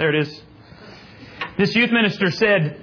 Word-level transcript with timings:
There 0.00 0.08
it 0.08 0.26
is. 0.26 0.42
This 1.58 1.76
youth 1.76 1.90
minister 1.92 2.30
said, 2.30 2.82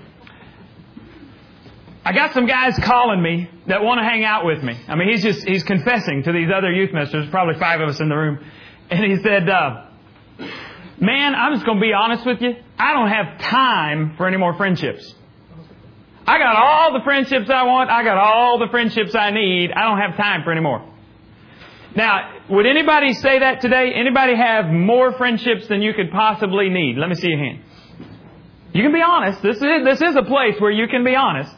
I 2.05 2.13
got 2.13 2.35
some 2.35 2.45
guys 2.45 2.77
calling 2.83 3.23
me 3.23 3.49
that 3.65 3.81
want 3.81 3.97
to 3.99 4.03
hang 4.03 4.23
out 4.23 4.45
with 4.45 4.61
me. 4.61 4.79
I 4.87 4.93
mean, 4.93 5.09
he's 5.09 5.23
just, 5.23 5.43
he's 5.47 5.63
confessing 5.63 6.21
to 6.25 6.31
these 6.31 6.49
other 6.55 6.71
youth 6.71 6.93
ministers, 6.93 7.27
probably 7.31 7.59
five 7.59 7.81
of 7.81 7.89
us 7.89 7.99
in 7.99 8.09
the 8.09 8.15
room. 8.15 8.37
And 8.91 9.03
he 9.03 9.17
said, 9.23 9.49
uh, 9.49 9.85
man, 11.01 11.33
I'm 11.33 11.55
just 11.55 11.65
going 11.65 11.79
to 11.79 11.81
be 11.81 11.91
honest 11.91 12.23
with 12.23 12.39
you. 12.39 12.53
I 12.77 12.93
don't 12.93 13.09
have 13.09 13.39
time 13.49 14.13
for 14.15 14.27
any 14.27 14.37
more 14.37 14.53
friendships. 14.53 15.15
I 16.27 16.37
got 16.37 16.55
all 16.55 16.93
the 16.93 17.03
friendships 17.03 17.49
I 17.49 17.63
want. 17.63 17.89
I 17.89 18.03
got 18.03 18.17
all 18.17 18.59
the 18.59 18.67
friendships 18.69 19.15
I 19.15 19.31
need. 19.31 19.71
I 19.71 19.85
don't 19.85 19.97
have 19.97 20.17
time 20.17 20.43
for 20.43 20.51
any 20.51 20.61
more. 20.61 20.87
Now, 21.97 22.31
would 22.51 22.67
anybody 22.67 23.13
say 23.13 23.39
that 23.39 23.59
today? 23.59 23.91
Anybody 23.95 24.35
have 24.35 24.67
more 24.67 25.13
friendships 25.13 25.67
than 25.67 25.81
you 25.81 25.95
could 25.95 26.11
possibly 26.11 26.69
need? 26.69 26.95
Let 26.95 27.09
me 27.09 27.15
see 27.15 27.29
your 27.29 27.39
hand. 27.39 27.63
You 28.71 28.83
can 28.83 28.93
be 28.93 29.01
honest. 29.01 29.41
This 29.41 29.55
is, 29.55 29.83
this 29.83 29.99
is 29.99 30.15
a 30.15 30.21
place 30.21 30.61
where 30.61 30.69
you 30.69 30.87
can 30.87 31.03
be 31.03 31.15
honest. 31.15 31.51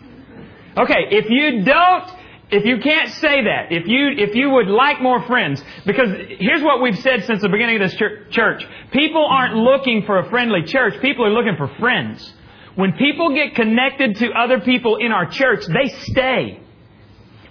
Okay, 0.78 1.08
if 1.12 1.30
you 1.30 1.66
don't, 1.66 2.10
if 2.52 2.64
you 2.64 2.78
can't 2.78 3.12
say 3.16 3.44
that, 3.44 3.74
if 3.74 3.86
you, 3.86 4.12
if 4.18 4.34
you 4.34 4.50
would 4.52 4.68
like 4.68 5.02
more 5.02 5.22
friends, 5.24 5.62
because 5.86 6.08
here's 6.40 6.64
what 6.64 6.82
we've 6.82 7.00
said 7.00 7.26
since 7.26 7.42
the 7.42 7.50
beginning 7.50 7.82
of 7.82 7.92
this 7.92 8.00
church. 8.32 8.66
People 8.94 9.28
aren't 9.30 9.56
looking 9.56 10.06
for 10.06 10.20
a 10.20 10.30
friendly 10.30 10.64
church. 10.64 11.02
People 11.02 11.26
are 11.26 11.32
looking 11.32 11.58
for 11.58 11.68
friends. 11.80 12.34
When 12.76 12.94
people 12.94 13.36
get 13.36 13.56
connected 13.56 14.16
to 14.20 14.30
other 14.32 14.62
people 14.62 14.96
in 14.96 15.12
our 15.12 15.30
church, 15.30 15.66
they 15.66 15.90
stay. 16.04 16.62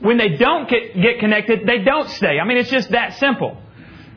When 0.01 0.17
they 0.17 0.37
don't 0.37 0.69
get, 0.69 1.19
connected, 1.19 1.67
they 1.67 1.79
don't 1.79 2.09
stay. 2.11 2.39
I 2.39 2.45
mean, 2.45 2.57
it's 2.59 2.71
just 2.71 2.91
that 2.91 3.19
simple. 3.19 3.57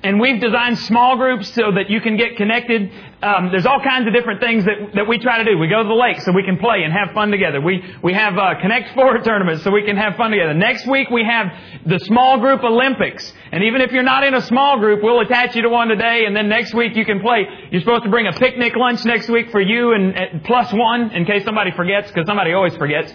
And 0.03 0.19
we've 0.19 0.41
designed 0.41 0.79
small 0.79 1.15
groups 1.15 1.53
so 1.53 1.73
that 1.73 1.91
you 1.91 2.01
can 2.01 2.17
get 2.17 2.35
connected. 2.35 2.91
Um, 3.21 3.51
there's 3.51 3.67
all 3.67 3.79
kinds 3.79 4.07
of 4.07 4.13
different 4.13 4.41
things 4.41 4.65
that, 4.65 4.95
that 4.95 5.07
we 5.07 5.19
try 5.19 5.43
to 5.43 5.43
do. 5.43 5.59
We 5.59 5.67
go 5.67 5.83
to 5.83 5.87
the 5.87 5.93
lake 5.93 6.19
so 6.21 6.31
we 6.31 6.41
can 6.41 6.57
play 6.57 6.81
and 6.83 6.91
have 6.91 7.13
fun 7.13 7.29
together. 7.29 7.61
We, 7.61 7.83
we 8.01 8.13
have 8.13 8.35
uh, 8.35 8.55
Connect 8.61 8.95
Four 8.95 9.19
tournaments 9.23 9.63
so 9.63 9.69
we 9.69 9.83
can 9.83 9.97
have 9.97 10.15
fun 10.15 10.31
together. 10.31 10.55
Next 10.55 10.87
week 10.87 11.11
we 11.11 11.23
have 11.23 11.53
the 11.85 11.99
small 11.99 12.39
group 12.39 12.63
Olympics. 12.63 13.31
And 13.51 13.63
even 13.63 13.81
if 13.81 13.91
you're 13.91 14.01
not 14.01 14.23
in 14.23 14.33
a 14.33 14.41
small 14.41 14.79
group, 14.79 15.03
we'll 15.03 15.19
attach 15.19 15.55
you 15.55 15.61
to 15.61 15.69
one 15.69 15.89
today 15.89 16.25
and 16.25 16.35
then 16.35 16.49
next 16.49 16.73
week 16.73 16.95
you 16.95 17.05
can 17.05 17.19
play. 17.19 17.45
You're 17.69 17.81
supposed 17.81 18.03
to 18.03 18.09
bring 18.09 18.25
a 18.25 18.33
picnic 18.33 18.75
lunch 18.75 19.05
next 19.05 19.29
week 19.29 19.51
for 19.51 19.61
you 19.61 19.93
and, 19.93 20.17
and 20.17 20.43
plus 20.43 20.73
one 20.73 21.11
in 21.11 21.25
case 21.25 21.45
somebody 21.45 21.71
forgets 21.71 22.07
because 22.07 22.25
somebody 22.25 22.53
always 22.53 22.75
forgets. 22.75 23.13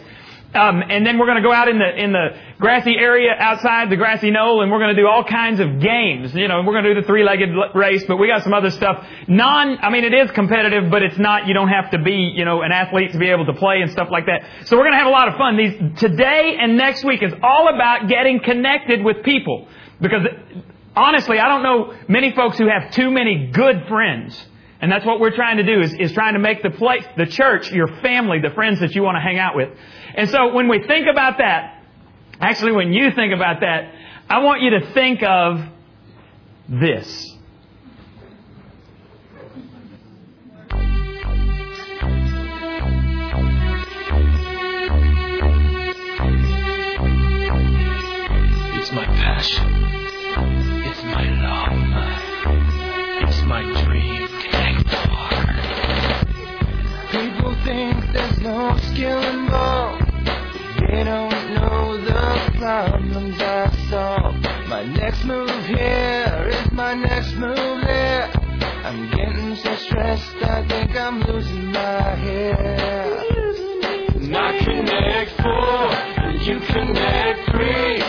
Um, 0.57 0.83
and 0.89 1.07
then 1.07 1.19
we're 1.19 1.27
going 1.27 1.37
to 1.37 1.43
go 1.43 1.53
out 1.53 1.69
in 1.69 1.79
the 1.79 2.03
in 2.03 2.13
the 2.13 2.29
grassy 2.59 2.97
area 2.97 3.33
outside 3.39 3.91
the 3.91 3.97
grassy 3.97 4.31
knoll, 4.31 4.63
and 4.63 4.73
we're 4.73 4.79
going 4.79 4.95
to 4.97 5.01
do 5.01 5.07
all 5.07 5.23
kinds 5.23 5.61
of 5.61 5.81
games. 5.81 6.35
You 6.35 6.49
know, 6.49 6.63
we're 6.63 6.73
going 6.73 6.85
to 6.85 6.95
do 6.95 7.01
the 7.03 7.07
three-legged 7.07 7.51
race, 7.75 8.05
but 8.09 8.17
we 8.17 8.27
got 8.27 8.43
some 8.43 8.55
other 8.55 8.71
stuff. 8.71 9.05
Non, 9.29 9.79
I 9.79 9.91
mean, 9.91 10.05
it 10.05 10.15
is 10.15 10.31
competitive, 10.31 10.91
but 10.91 11.03
it's 11.03 11.19
not. 11.19 11.47
You 11.47 11.55
don't 11.55 11.69
have 11.69 11.91
to 11.91 11.99
be, 11.99 12.33
you 12.35 12.45
know, 12.45 12.63
an 12.63 12.73
athlete 12.73 13.13
to 13.13 13.19
be 13.19 13.29
able 13.29 13.45
to 13.47 13.53
play 13.53 13.83
and 13.83 13.91
stuff 13.91 14.09
like 14.11 14.27
that. 14.27 14.67
So 14.67 14.77
we're 14.77 14.85
going 14.85 14.95
to 14.95 14.99
have 14.99 15.09
a 15.09 15.11
lot 15.11 15.29
of 15.29 15.37
fun. 15.37 15.57
These 15.59 16.01
today 16.01 16.57
and 16.59 16.77
next 16.77 17.05
week 17.05 17.23
is 17.23 17.35
all 17.43 17.69
about 17.69 18.09
getting 18.09 18.41
connected 18.41 19.05
with 19.05 19.23
people 19.23 19.69
because 20.01 20.27
honestly, 20.95 21.39
I 21.39 21.49
don't 21.49 21.63
know 21.63 21.95
many 22.09 22.33
folks 22.33 22.57
who 22.59 22.69
have 22.69 22.93
too 22.93 23.11
many 23.11 23.49
good 23.53 23.85
friends. 23.89 24.47
And 24.87 24.93
that's 24.93 25.05
what 25.05 25.19
we're 25.19 25.35
trying 25.35 25.57
to 25.57 25.65
do 25.65 25.81
is, 25.81 25.93
is 25.99 26.13
trying 26.13 26.35
to 26.35 26.39
make 26.39 26.63
the 26.63 26.71
place, 26.71 27.05
the 27.17 27.27
church, 27.27 27.73
your 27.73 27.89
family, 28.03 28.39
the 28.41 28.55
friends 28.55 28.79
that 28.79 28.95
you 28.95 29.03
want 29.03 29.17
to 29.17 29.21
hang 29.21 29.37
out 29.37 29.57
with. 29.57 29.69
And 30.15 30.31
so 30.31 30.55
when 30.55 30.69
we 30.69 30.87
think 30.87 31.09
about 31.11 31.39
that, 31.39 31.83
actually 32.41 32.71
when 32.71 32.93
you 32.93 33.11
think 33.11 33.35
about 33.35 33.63
that, 33.63 33.93
I 34.31 34.39
want 34.45 34.63
you 34.63 34.79
to 34.79 34.93
think 34.93 35.25
of 35.25 35.61
this. 36.69 37.36
No 58.47 58.77
skill 58.93 59.23
involved. 59.23 60.07
They 60.79 61.03
don't 61.03 61.55
know 61.55 61.97
the 61.99 62.59
problems 62.59 63.41
I 63.41 63.89
solve. 63.91 64.37
My 64.69 64.85
next 64.85 65.25
move 65.25 65.51
here 65.67 66.49
is 66.51 66.71
my 66.73 66.95
next 66.95 67.35
move 67.35 67.81
there. 67.83 68.31
I'm 68.85 69.11
getting 69.11 69.57
so 69.57 69.75
stressed, 69.77 70.37
I 70.45 70.65
think 70.69 70.97
I'm 70.97 71.21
losing 71.23 71.73
my 71.73 72.15
head. 72.15 73.13
I 74.33 74.59
connect 74.65 75.31
four, 75.43 76.33
you 76.47 76.61
connect 76.61 77.51
three. 77.51 78.03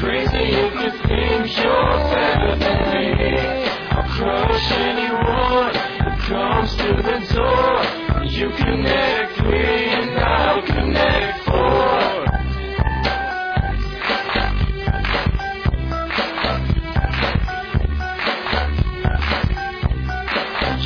Crazy 0.00 0.44
if 0.58 0.74
you 0.74 0.90
think 1.06 1.56
you're 1.56 1.98
better 2.10 2.56
than 2.58 2.80
me. 2.94 3.68
I'll 3.90 4.08
crush 4.16 4.72
anyone 4.72 5.74
who 6.02 6.10
comes 6.26 6.74
to 6.76 6.88
the 7.00 7.34
door. 7.34 8.03
You 8.26 8.48
connect 8.50 9.36
three, 9.36 9.84
and 9.84 10.18
I'll 10.18 10.62
connect 10.62 11.44
four. 11.44 12.24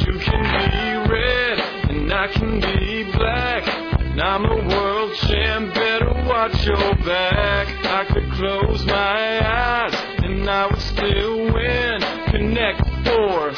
You 0.04 0.18
can 0.18 0.42
be 0.52 1.10
red, 1.10 1.60
and 1.90 2.12
I 2.12 2.28
can 2.32 2.60
be 2.60 3.04
black. 3.12 3.66
And 4.00 4.20
I'm 4.20 4.44
a 4.44 4.68
world 4.68 5.14
champ, 5.16 5.74
better 5.74 6.12
watch 6.26 6.66
your 6.66 6.94
back. 6.96 7.68
I 7.86 8.04
could 8.12 8.30
close 8.32 8.84
my 8.84 9.46
eyes, 9.46 9.94
and 10.24 10.50
I 10.50 10.66
would 10.66 10.80
still 10.80 11.52
win. 11.54 12.00
Connect 12.26 12.84
four, 13.06 13.54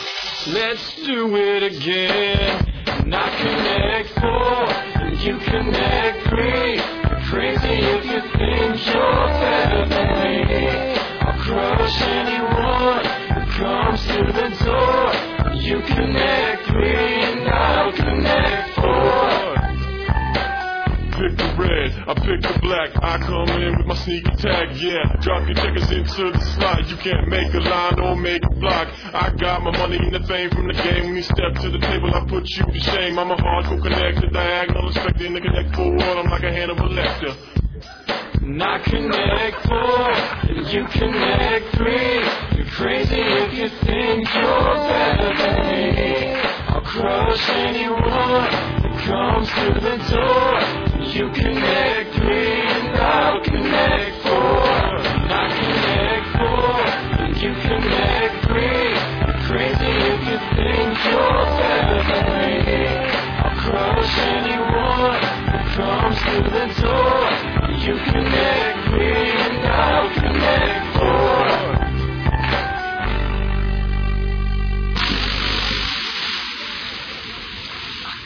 let's 0.53 0.97
do 0.97 1.35
it 1.35 1.63
again. 1.65 2.70
Connect 3.41 4.09
four, 4.21 4.67
you 5.25 5.39
connect 5.39 6.29
three. 6.29 6.81
Crazy 7.31 7.77
if 7.95 8.05
you 8.05 8.21
think 8.21 8.87
you're 8.87 9.27
better 9.41 9.87
than 9.89 10.09
me. 10.25 10.95
I'll 11.21 11.39
crush 11.39 12.03
anyone 12.03 13.05
who 13.35 13.41
comes 13.53 14.01
to 14.07 14.33
the 14.33 14.49
door. 14.65 15.55
You 15.55 15.81
connect 15.83 16.67
three, 16.67 17.20
I 22.11 22.15
pick 22.15 22.43
the 22.43 22.59
black. 22.61 22.91
I 23.05 23.19
come 23.19 23.49
in 23.63 23.79
with 23.79 23.87
my 23.87 23.95
sneaker 23.95 24.35
tag, 24.35 24.75
yeah. 24.83 25.15
Drop 25.23 25.47
your 25.47 25.55
tickets 25.55 25.93
into 25.93 26.33
the 26.33 26.41
slot. 26.59 26.89
You 26.91 26.97
can't 26.97 27.29
make 27.29 27.55
a 27.55 27.61
line 27.61 28.01
or 28.01 28.17
make 28.17 28.43
a 28.43 28.51
block. 28.57 28.89
I 29.15 29.31
got 29.39 29.63
my 29.63 29.71
money 29.79 29.99
and 29.99 30.13
the 30.13 30.27
fame 30.27 30.51
from 30.51 30.67
the 30.67 30.75
game. 30.75 31.07
When 31.07 31.15
you 31.15 31.23
step 31.23 31.55
to 31.63 31.71
the 31.71 31.79
table, 31.79 32.11
I 32.13 32.27
put 32.27 32.51
you 32.51 32.65
to 32.65 32.81
shame. 32.81 33.17
I'm 33.17 33.31
a 33.31 33.37
hardcore 33.37 33.79
connector, 33.79 34.33
diagonal 34.33 34.89
expecting 34.89 35.35
to 35.35 35.41
connect 35.41 35.77
forward. 35.77 36.03
I'm 36.03 36.29
like 36.29 36.43
a 36.43 36.51
Hannibal 36.51 36.89
Lecter. 36.89 37.37
And 38.43 38.61
I 38.61 38.79
connect 38.81 39.69
four, 39.69 40.67
you 40.67 40.85
connect 40.91 41.77
three. 41.77 42.59
You're 42.59 42.73
crazy 42.75 43.21
if 43.23 43.55
you 43.55 43.69
think 43.87 44.35
you're 44.35 44.75
better 44.91 45.33
than 45.39 45.61
me. 45.71 46.35
I'll 46.75 46.81
crush 46.81 47.49
anyone 47.51 48.51
who 48.83 48.99
comes 49.07 49.49
to 49.49 49.79
the 49.79 49.97
door. 50.11 50.91
You 51.01 51.29
connect 51.33 52.00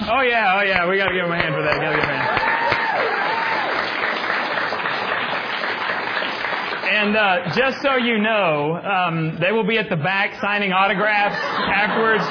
Oh 0.06 0.20
yeah, 0.20 0.58
oh 0.58 0.62
yeah, 0.62 0.86
we 0.88 0.98
gotta 0.98 1.14
give 1.14 1.24
him 1.24 1.32
a 1.32 1.36
hand 1.36 1.54
for 1.54 1.62
that. 1.62 1.80
Gotta 1.80 1.96
give 1.96 2.04
him 2.04 2.10
a 2.10 2.16
hand. 2.16 2.54
And 6.94 7.16
uh, 7.16 7.54
just 7.56 7.82
so 7.82 7.96
you 7.96 8.18
know, 8.18 8.76
um, 8.76 9.38
they 9.40 9.50
will 9.50 9.66
be 9.66 9.78
at 9.78 9.88
the 9.88 9.96
back 9.96 10.40
signing 10.40 10.72
autographs 10.72 11.36
afterwards. 11.40 12.22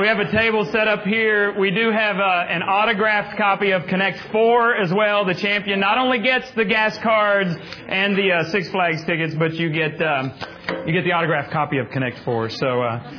We 0.00 0.06
have 0.06 0.18
a 0.18 0.32
table 0.32 0.64
set 0.64 0.88
up 0.88 1.04
here. 1.04 1.52
We 1.58 1.72
do 1.72 1.90
have 1.90 2.16
uh, 2.16 2.46
an 2.48 2.62
autographed 2.62 3.36
copy 3.36 3.72
of 3.72 3.86
Connect 3.86 4.18
Four 4.32 4.74
as 4.74 4.90
well. 4.90 5.26
The 5.26 5.34
champion 5.34 5.78
not 5.78 5.98
only 5.98 6.20
gets 6.20 6.50
the 6.52 6.64
gas 6.64 6.96
cards 7.00 7.54
and 7.86 8.16
the 8.16 8.32
uh, 8.32 8.44
Six 8.44 8.70
Flags 8.70 9.04
tickets, 9.04 9.34
but 9.34 9.52
you 9.56 9.68
get 9.68 10.00
um, 10.00 10.32
you 10.86 10.94
get 10.94 11.04
the 11.04 11.12
autographed 11.12 11.52
copy 11.52 11.76
of 11.76 11.90
Connect 11.90 12.18
Four. 12.20 12.48
So. 12.48 12.80
Uh, 12.80 13.12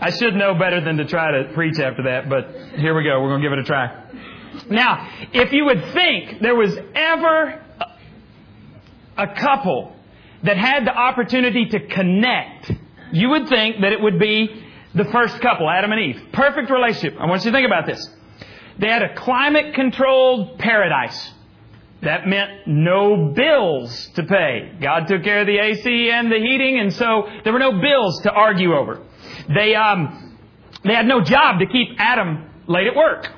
I 0.00 0.10
should 0.10 0.36
know 0.36 0.54
better 0.54 0.82
than 0.82 0.96
to 0.96 1.04
try 1.04 1.32
to 1.32 1.52
preach 1.52 1.78
after 1.78 2.04
that, 2.04 2.30
but 2.30 2.78
here 2.78 2.96
we 2.96 3.04
go. 3.04 3.22
We're 3.22 3.28
going 3.28 3.42
to 3.42 3.46
give 3.46 3.52
it 3.52 3.58
a 3.58 3.64
try. 3.64 4.04
Now, 4.70 5.06
if 5.34 5.52
you 5.52 5.66
would 5.66 5.84
think 5.92 6.40
there 6.40 6.56
was 6.56 6.74
ever 6.94 7.62
a 9.18 9.34
couple 9.34 9.94
that 10.44 10.56
had 10.56 10.86
the 10.86 10.96
opportunity 10.96 11.66
to 11.66 11.88
connect, 11.88 12.72
you 13.12 13.28
would 13.28 13.48
think 13.48 13.82
that 13.82 13.92
it 13.92 14.00
would 14.00 14.18
be 14.18 14.63
the 14.94 15.04
first 15.06 15.40
couple, 15.40 15.68
Adam 15.68 15.92
and 15.92 16.00
Eve. 16.00 16.22
Perfect 16.32 16.70
relationship. 16.70 17.18
I 17.20 17.26
want 17.26 17.44
you 17.44 17.50
to 17.50 17.56
think 17.56 17.66
about 17.66 17.86
this. 17.86 18.08
They 18.78 18.88
had 18.88 19.02
a 19.02 19.14
climate 19.14 19.74
controlled 19.74 20.58
paradise. 20.58 21.32
That 22.02 22.26
meant 22.26 22.66
no 22.66 23.32
bills 23.34 24.08
to 24.14 24.24
pay. 24.24 24.72
God 24.80 25.06
took 25.06 25.22
care 25.22 25.40
of 25.40 25.46
the 25.46 25.58
AC 25.58 26.10
and 26.10 26.30
the 26.30 26.38
heating, 26.38 26.78
and 26.78 26.92
so 26.92 27.28
there 27.44 27.52
were 27.52 27.58
no 27.58 27.80
bills 27.80 28.20
to 28.22 28.30
argue 28.30 28.74
over. 28.74 29.02
They, 29.48 29.74
um, 29.74 30.38
they 30.84 30.94
had 30.94 31.06
no 31.06 31.22
job 31.22 31.60
to 31.60 31.66
keep 31.66 31.96
Adam 31.98 32.50
late 32.66 32.86
at 32.86 32.94
work. 32.94 33.30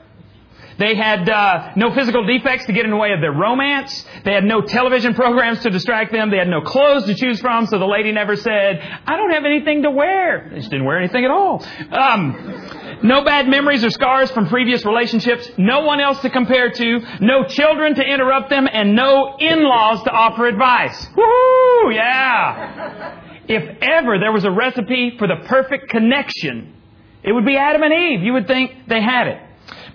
They 0.79 0.95
had 0.95 1.29
uh, 1.29 1.73
no 1.77 1.95
physical 1.95 2.27
defects 2.27 2.67
to 2.67 2.73
get 2.73 2.85
in 2.85 2.91
the 2.91 2.97
way 2.97 3.13
of 3.13 3.21
their 3.21 3.33
romance. 3.33 4.05
They 4.25 4.33
had 4.33 4.45
no 4.45 4.61
television 4.61 5.15
programs 5.15 5.61
to 5.63 5.71
distract 5.71 6.13
them. 6.13 6.31
They 6.31 6.37
had 6.37 6.49
no 6.49 6.61
clothes 6.61 7.07
to 7.07 7.15
choose 7.15 7.41
from, 7.41 7.67
so 7.67 7.79
the 7.79 7.87
lady 7.87 8.13
never 8.13 8.37
said, 8.37 8.81
I 9.07 9.17
don't 9.17 9.31
have 9.31 9.45
anything 9.45 9.83
to 9.83 9.91
wear. 9.91 10.49
They 10.51 10.59
just 10.59 10.71
didn't 10.71 10.85
wear 10.85 10.99
anything 10.99 11.25
at 11.25 11.31
all. 11.31 11.65
Um, 11.91 13.01
no 13.03 13.25
bad 13.25 13.49
memories 13.49 13.85
or 13.85 13.91
scars 13.91 14.31
from 14.31 14.49
previous 14.49 14.85
relationships. 14.85 15.51
No 15.57 15.81
one 15.81 16.01
else 16.01 16.21
to 16.21 16.31
compare 16.31 16.71
to. 16.71 17.01
No 17.21 17.45
children 17.45 17.95
to 17.95 18.03
interrupt 18.03 18.51
them. 18.51 18.69
And 18.71 18.95
no 18.95 19.37
in-laws 19.39 20.03
to 20.05 20.11
offer 20.11 20.47
advice. 20.47 21.09
Woo! 21.17 21.91
Yeah! 21.93 23.23
If 23.49 23.79
ever 23.81 24.19
there 24.19 24.33
was 24.33 24.45
a 24.45 24.51
recipe 24.51 25.17
for 25.19 25.27
the 25.29 25.37
perfect 25.47 25.89
connection, 25.89 26.75
it 27.23 27.33
would 27.33 27.47
be 27.47 27.57
Adam 27.57 27.83
and 27.83 27.93
Eve. 27.93 28.23
You 28.23 28.33
would 28.35 28.47
think 28.47 28.89
they 28.89 29.01
had 29.01 29.29
it. 29.29 29.41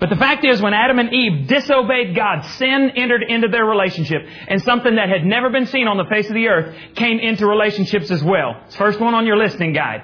But 0.01 0.09
the 0.09 0.15
fact 0.15 0.43
is, 0.43 0.59
when 0.59 0.73
Adam 0.73 0.97
and 0.97 1.13
Eve 1.13 1.47
disobeyed 1.47 2.15
God, 2.15 2.41
sin 2.57 2.93
entered 2.95 3.21
into 3.21 3.49
their 3.49 3.65
relationship, 3.65 4.23
and 4.47 4.59
something 4.63 4.95
that 4.95 5.09
had 5.09 5.23
never 5.23 5.51
been 5.51 5.67
seen 5.67 5.87
on 5.87 5.97
the 5.97 6.05
face 6.05 6.27
of 6.27 6.33
the 6.33 6.47
earth 6.47 6.75
came 6.95 7.19
into 7.19 7.45
relationships 7.45 8.09
as 8.09 8.23
well. 8.23 8.63
It's 8.65 8.75
First 8.75 8.99
one 8.99 9.13
on 9.13 9.27
your 9.27 9.37
listening 9.37 9.73
guide. 9.73 10.01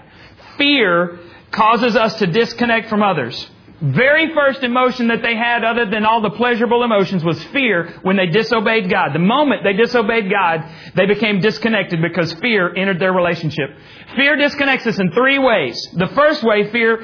Fear 0.60 1.18
causes 1.50 1.96
us 1.96 2.20
to 2.20 2.28
disconnect 2.28 2.90
from 2.90 3.02
others. 3.02 3.50
Very 3.82 4.36
first 4.36 4.62
emotion 4.62 5.08
that 5.08 5.24
they 5.24 5.36
had, 5.36 5.64
other 5.64 5.90
than 5.90 6.06
all 6.06 6.22
the 6.22 6.30
pleasurable 6.30 6.84
emotions, 6.84 7.24
was 7.24 7.44
fear 7.46 8.00
when 8.04 8.18
they 8.18 8.28
disobeyed 8.28 8.92
God. 8.92 9.14
The 9.14 9.20
moment 9.20 9.64
they 9.64 9.74
disobeyed 9.74 10.30
God, 10.30 10.64
they 10.94 11.08
became 11.08 11.40
disconnected 11.40 12.04
because 12.04 12.34
fear 12.36 12.72
entered 12.76 13.00
their 13.00 13.14
relationship. 13.14 13.72
Fear 14.16 14.36
disconnects 14.36 14.86
us 14.86 15.00
in 15.00 15.12
three 15.12 15.40
ways. 15.40 15.90
The 15.94 16.08
first 16.10 16.44
way, 16.44 16.70
fear 16.72 17.04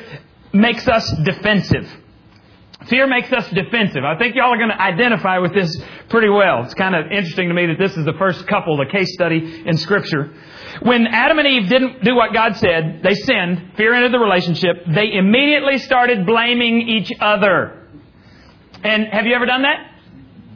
makes 0.54 0.88
us 0.88 1.12
defensive. 1.24 1.90
Fear 2.90 3.08
makes 3.08 3.32
us 3.32 3.50
defensive. 3.52 4.04
I 4.04 4.18
think 4.18 4.36
y'all 4.36 4.54
are 4.54 4.58
going 4.58 4.70
to 4.70 4.82
identify 4.82 5.38
with 5.40 5.54
this 5.54 5.82
pretty 6.10 6.30
well. 6.30 6.64
It's 6.64 6.74
kind 6.74 6.96
of 6.96 7.12
interesting 7.12 7.48
to 7.48 7.54
me 7.54 7.68
that 7.68 7.80
this 7.80 7.96
is 7.96 8.06
the 8.06 8.14
first 8.14 8.46
couple, 8.48 8.78
the 8.78 8.86
case 8.86 9.14
study 9.14 9.64
in 9.66 9.78
Scripture. 9.78 10.34
When 10.82 11.08
Adam 11.08 11.40
and 11.40 11.48
Eve 11.48 11.70
didn't 11.70 12.04
do 12.04 12.16
what 12.16 12.34
God 12.34 12.58
said, 12.58 13.02
they 13.04 13.14
sinned, 13.14 13.74
fear 13.78 13.94
entered 13.94 14.12
the 14.12 14.20
relationship, 14.20 14.84
they 14.88 15.14
immediately 15.14 15.78
started 15.78 16.26
blaming 16.26 16.90
each 16.90 17.12
other. 17.22 17.88
And 18.84 19.08
have 19.08 19.26
you 19.26 19.34
ever 19.36 19.46
done 19.46 19.62
that? 19.62 19.92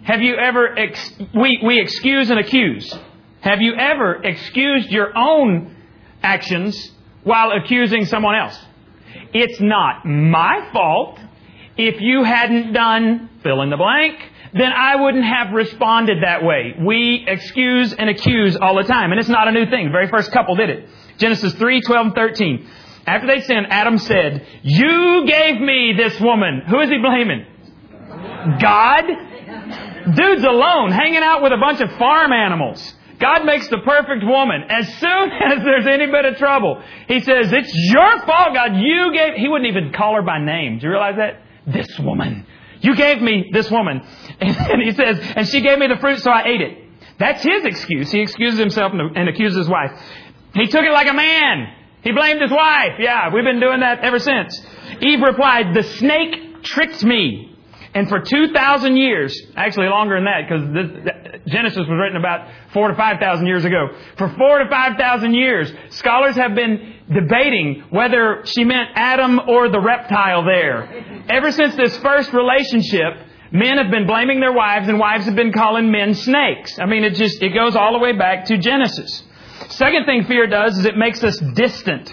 Have 0.04 0.22
you 0.22 0.36
ever, 0.36 0.78
ex- 0.78 1.14
we, 1.34 1.62
we 1.64 1.80
excuse 1.80 2.30
and 2.30 2.40
accuse. 2.40 2.94
Have 3.42 3.62
you 3.62 3.76
ever 3.76 4.22
excused 4.24 4.90
your 4.90 5.18
own 5.18 5.76
actions 6.22 6.92
while 7.24 7.52
accusing 7.52 8.06
someone 8.06 8.36
else? 8.36 8.58
It's 9.34 9.62
not 9.62 10.06
my 10.06 10.70
fault 10.74 11.20
if 11.78 12.02
you 12.02 12.24
hadn't 12.24 12.74
done 12.74 13.30
fill 13.44 13.62
in 13.62 13.70
the 13.70 13.78
blank, 13.78 14.16
then 14.54 14.72
I 14.72 14.96
wouldn't 14.96 15.26
have 15.26 15.54
responded 15.54 16.24
that 16.24 16.44
way. 16.44 16.76
We 16.80 17.26
excuse 17.28 17.94
and 17.94 18.10
accuse 18.10 18.56
all 18.56 18.76
the 18.76 18.84
time, 18.84 19.12
and 19.12 19.20
it's 19.20 19.30
not 19.30 19.48
a 19.48 19.52
new 19.52 19.70
thing. 19.70 19.86
The 19.86 19.92
very 19.92 20.08
first 20.08 20.32
couple 20.32 20.56
did 20.56 20.70
it. 20.70 20.90
Genesis 21.18 21.54
3, 21.54 21.82
12, 21.82 22.06
and 22.08 22.16
13. 22.16 22.68
After 23.06 23.28
they 23.28 23.42
sinned, 23.42 23.68
Adam 23.70 23.98
said, 23.98 24.46
You 24.64 25.26
gave 25.28 25.62
me 25.62 25.94
this 25.96 26.20
woman. 26.20 26.64
Who 26.68 26.80
is 26.82 26.90
he 26.90 26.98
blaming? 26.98 27.46
God? 28.60 29.04
Dude's 30.16 30.44
alone, 30.44 30.92
hanging 30.92 31.24
out 31.24 31.42
with 31.42 31.54
a 31.54 31.58
bunch 31.58 31.82
of 31.82 31.92
farm 31.98 32.32
animals. 32.32 32.94
God 33.20 33.46
makes 33.46 33.68
the 33.68 33.80
perfect 33.80 34.24
woman. 34.24 34.64
As 34.70 34.88
soon 35.00 35.32
as 35.52 35.64
there's 35.64 35.88
any 35.88 36.06
bit 36.08 36.26
of 36.26 36.38
trouble, 36.38 36.82
He 37.08 37.20
says, 37.22 37.52
It's 37.52 37.72
your 37.74 38.20
fault, 38.26 38.54
God. 38.54 38.76
You 38.76 39.12
gave. 39.14 39.36
He 39.36 39.48
wouldn't 39.48 39.70
even 39.70 39.94
call 39.94 40.16
her 40.16 40.22
by 40.22 40.40
name. 40.44 40.80
Do 40.80 40.86
you 40.86 40.92
realize 40.92 41.16
that? 41.18 41.42
This 41.68 42.00
woman. 42.00 42.46
You 42.81 42.96
gave 42.96 43.22
me 43.22 43.50
this 43.52 43.69
woman. 43.69 44.02
And 44.40 44.81
he 44.81 44.92
says, 44.92 45.19
and 45.36 45.48
she 45.48 45.62
gave 45.62 45.80
me 45.80 45.88
the 45.88 45.98
fruit, 45.98 46.19
so 46.19 46.31
I 46.31 46.48
ate 46.48 46.62
it. 46.62 46.78
That's 47.19 47.44
his 47.44 47.66
excuse. 47.66 48.12
He 48.12 48.22
excuses 48.22 48.60
himself 48.60 48.94
and 48.94 49.30
accuses 49.30 49.58
his 49.58 49.69
wife. 49.69 49.92
He 50.54 50.68
took 50.68 50.84
it 50.84 50.92
like 50.92 51.08
a 51.08 51.14
man. 51.14 51.74
He 52.04 52.12
blamed 52.12 52.42
his 52.42 52.52
wife. 52.52 52.94
Yeah, 53.00 53.34
we've 53.34 53.44
been 53.44 53.60
doing 53.60 53.80
that 53.80 54.00
ever 54.00 54.19
since. 54.19 54.62
Eve 55.02 55.22
replied, 55.22 55.74
The 55.74 55.84
snake 55.84 56.64
tricked 56.64 57.04
me. 57.04 57.56
And 57.94 58.08
for 58.08 58.19
2,000 58.19 58.96
years, 58.96 59.36
actually 59.56 59.88
longer 59.88 60.16
than 60.16 60.25
that, 60.25 60.48
because 60.48 61.42
Genesis 61.48 61.80
was 61.80 62.00
written 62.00 62.18
about 62.18 62.48
four 62.72 62.90
to 62.90 62.96
5,000 62.96 63.48
years 63.48 63.66
ago. 63.66 63.90
For 64.18 64.30
four 64.38 64.60
to 64.60 64.69
5,000 64.69 65.34
years, 65.34 65.72
scholars 65.90 66.36
have 66.36 66.54
been 66.54 66.97
debating 67.12 67.83
whether 67.89 68.42
she 68.45 68.63
meant 68.63 68.89
Adam 68.95 69.39
or 69.48 69.69
the 69.69 69.80
reptile 69.80 70.44
there. 70.44 71.24
Ever 71.30 71.51
since 71.51 71.75
this 71.75 71.98
first 71.98 72.33
relationship, 72.33 73.14
men 73.52 73.78
have 73.78 73.90
been 73.90 74.07
blaming 74.07 74.40
their 74.40 74.52
wives 74.52 74.87
and 74.87 74.99
wives 74.99 75.26
have 75.26 75.35
been 75.35 75.54
calling 75.54 75.92
men 75.92 76.14
snakes. 76.14 76.78
I 76.80 76.85
mean, 76.85 77.04
it 77.04 77.16
just, 77.16 77.42
it 77.42 77.54
goes 77.54 77.76
all 77.76 77.94
the 77.94 77.99
way 77.99 78.11
back 78.14 78.45
to 78.45 78.57
Genesis. 78.57 79.23
Second 79.69 80.06
thing 80.06 80.26
fear 80.26 80.47
does 80.47 80.78
is 80.78 80.85
it 80.85 80.97
makes 80.97 81.23
us 81.23 81.37
distant. 81.54 82.11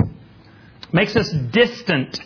Makes 0.92 1.16
us 1.16 1.30
distant. 1.50 2.20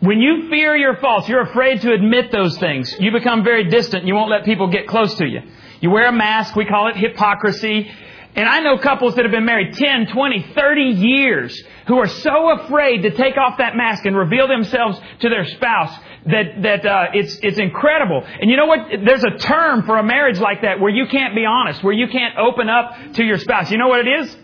When 0.00 0.20
you 0.20 0.50
fear 0.50 0.76
your 0.76 0.96
faults, 0.98 1.26
you're 1.26 1.40
afraid 1.40 1.80
to 1.80 1.92
admit 1.92 2.30
those 2.30 2.58
things. 2.58 2.94
You 3.00 3.12
become 3.12 3.42
very 3.42 3.64
distant. 3.70 4.04
You 4.06 4.14
won't 4.14 4.30
let 4.30 4.44
people 4.44 4.68
get 4.68 4.86
close 4.86 5.14
to 5.16 5.26
you. 5.26 5.40
You 5.80 5.90
wear 5.90 6.08
a 6.08 6.12
mask. 6.12 6.54
We 6.54 6.66
call 6.66 6.88
it 6.88 6.96
hypocrisy. 6.96 7.90
And 8.36 8.46
I 8.46 8.60
know 8.60 8.76
couples 8.76 9.14
that 9.14 9.24
have 9.24 9.32
been 9.32 9.46
married 9.46 9.74
10, 9.74 10.08
20, 10.08 10.52
30 10.54 10.82
years 10.82 11.62
who 11.86 11.98
are 11.98 12.06
so 12.06 12.50
afraid 12.50 13.02
to 13.02 13.10
take 13.10 13.38
off 13.38 13.56
that 13.58 13.74
mask 13.74 14.04
and 14.04 14.14
reveal 14.14 14.46
themselves 14.46 15.00
to 15.20 15.30
their 15.30 15.46
spouse 15.46 15.98
that, 16.26 16.62
that 16.62 16.84
uh, 16.84 17.06
it's, 17.14 17.38
it's 17.42 17.58
incredible. 17.58 18.22
And 18.24 18.50
you 18.50 18.58
know 18.58 18.66
what? 18.66 18.88
There's 19.06 19.24
a 19.24 19.38
term 19.38 19.84
for 19.84 19.96
a 19.96 20.02
marriage 20.02 20.38
like 20.38 20.62
that 20.62 20.80
where 20.80 20.90
you 20.90 21.06
can't 21.06 21.34
be 21.34 21.46
honest, 21.46 21.82
where 21.82 21.94
you 21.94 22.08
can't 22.08 22.36
open 22.36 22.68
up 22.68 23.14
to 23.14 23.24
your 23.24 23.38
spouse. 23.38 23.70
You 23.70 23.78
know 23.78 23.88
what 23.88 24.06
it 24.06 24.20
is? 24.20 24.36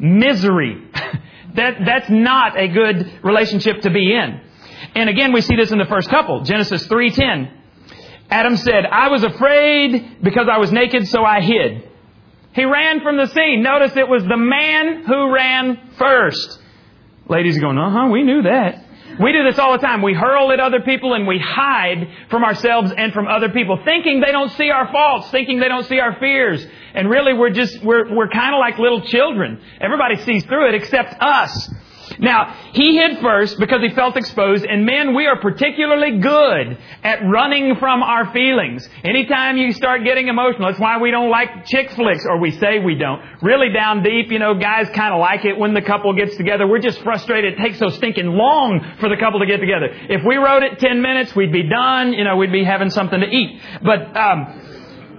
Misery. 0.00 0.82
that, 1.54 1.76
that's 1.86 2.10
not 2.10 2.58
a 2.58 2.66
good 2.66 3.20
relationship 3.22 3.82
to 3.82 3.90
be 3.90 4.12
in. 4.14 4.40
And 4.96 5.08
again, 5.08 5.32
we 5.32 5.42
see 5.42 5.54
this 5.54 5.70
in 5.70 5.78
the 5.78 5.86
first 5.86 6.08
couple, 6.08 6.42
Genesis 6.42 6.86
3:10. 6.88 7.50
Adam 8.30 8.56
said, 8.56 8.84
"I 8.84 9.08
was 9.08 9.22
afraid 9.22 10.22
because 10.22 10.48
I 10.50 10.58
was 10.58 10.72
naked, 10.72 11.08
so 11.08 11.24
I 11.24 11.40
hid." 11.40 11.87
He 12.58 12.64
ran 12.64 13.00
from 13.02 13.16
the 13.16 13.26
scene. 13.26 13.62
Notice 13.62 13.96
it 13.96 14.08
was 14.08 14.24
the 14.24 14.36
man 14.36 15.04
who 15.04 15.32
ran 15.32 15.90
first. 15.96 16.60
Ladies 17.28 17.56
are 17.56 17.60
going, 17.60 17.78
"Uh-huh, 17.78 18.08
we 18.08 18.22
knew 18.22 18.42
that." 18.42 18.84
We 19.20 19.32
do 19.32 19.42
this 19.42 19.58
all 19.58 19.72
the 19.72 19.78
time. 19.78 20.02
We 20.02 20.14
hurl 20.14 20.52
at 20.52 20.60
other 20.60 20.80
people 20.80 21.14
and 21.14 21.26
we 21.26 21.38
hide 21.38 22.08
from 22.30 22.44
ourselves 22.44 22.92
and 22.96 23.12
from 23.12 23.26
other 23.26 23.48
people, 23.48 23.80
thinking 23.84 24.20
they 24.20 24.30
don't 24.30 24.50
see 24.52 24.70
our 24.70 24.92
faults, 24.92 25.30
thinking 25.30 25.58
they 25.58 25.68
don't 25.68 25.86
see 25.86 25.98
our 25.98 26.18
fears. 26.20 26.64
And 26.94 27.10
really 27.10 27.32
we're 27.32 27.50
just, 27.50 27.82
we're, 27.82 28.14
we're 28.14 28.28
kind 28.28 28.54
of 28.54 28.60
like 28.60 28.78
little 28.78 29.00
children. 29.00 29.60
Everybody 29.80 30.16
sees 30.18 30.44
through 30.44 30.68
it 30.68 30.74
except 30.74 31.20
us. 31.20 31.68
Now, 32.18 32.54
he 32.72 32.96
hid 32.96 33.20
first 33.20 33.58
because 33.58 33.82
he 33.82 33.90
felt 33.90 34.16
exposed, 34.16 34.64
and 34.64 34.84
men, 34.84 35.14
we 35.14 35.26
are 35.26 35.38
particularly 35.38 36.18
good 36.18 36.78
at 37.02 37.20
running 37.24 37.76
from 37.76 38.02
our 38.02 38.32
feelings. 38.32 38.88
Anytime 39.04 39.56
you 39.56 39.72
start 39.72 40.04
getting 40.04 40.28
emotional, 40.28 40.68
that's 40.68 40.80
why 40.80 40.98
we 40.98 41.10
don't 41.10 41.30
like 41.30 41.66
chick 41.66 41.90
flicks, 41.92 42.24
or 42.26 42.38
we 42.38 42.50
say 42.52 42.78
we 42.78 42.94
don't. 42.94 43.22
Really 43.42 43.72
down 43.72 44.02
deep, 44.02 44.30
you 44.30 44.38
know, 44.38 44.54
guys 44.54 44.88
kind 44.90 45.14
of 45.14 45.20
like 45.20 45.44
it 45.44 45.58
when 45.58 45.74
the 45.74 45.82
couple 45.82 46.14
gets 46.14 46.36
together. 46.36 46.66
We're 46.66 46.80
just 46.80 47.00
frustrated. 47.02 47.54
It 47.54 47.62
takes 47.62 47.78
so 47.78 47.88
stinking 47.90 48.26
long 48.26 48.96
for 49.00 49.08
the 49.08 49.16
couple 49.16 49.40
to 49.40 49.46
get 49.46 49.58
together. 49.58 49.88
If 50.08 50.24
we 50.24 50.36
wrote 50.36 50.62
it 50.62 50.78
10 50.78 51.02
minutes, 51.02 51.34
we'd 51.36 51.52
be 51.52 51.68
done, 51.68 52.12
you 52.12 52.24
know, 52.24 52.36
we'd 52.36 52.52
be 52.52 52.64
having 52.64 52.90
something 52.90 53.20
to 53.20 53.26
eat. 53.26 53.60
But, 53.82 54.16
um, 54.16 54.64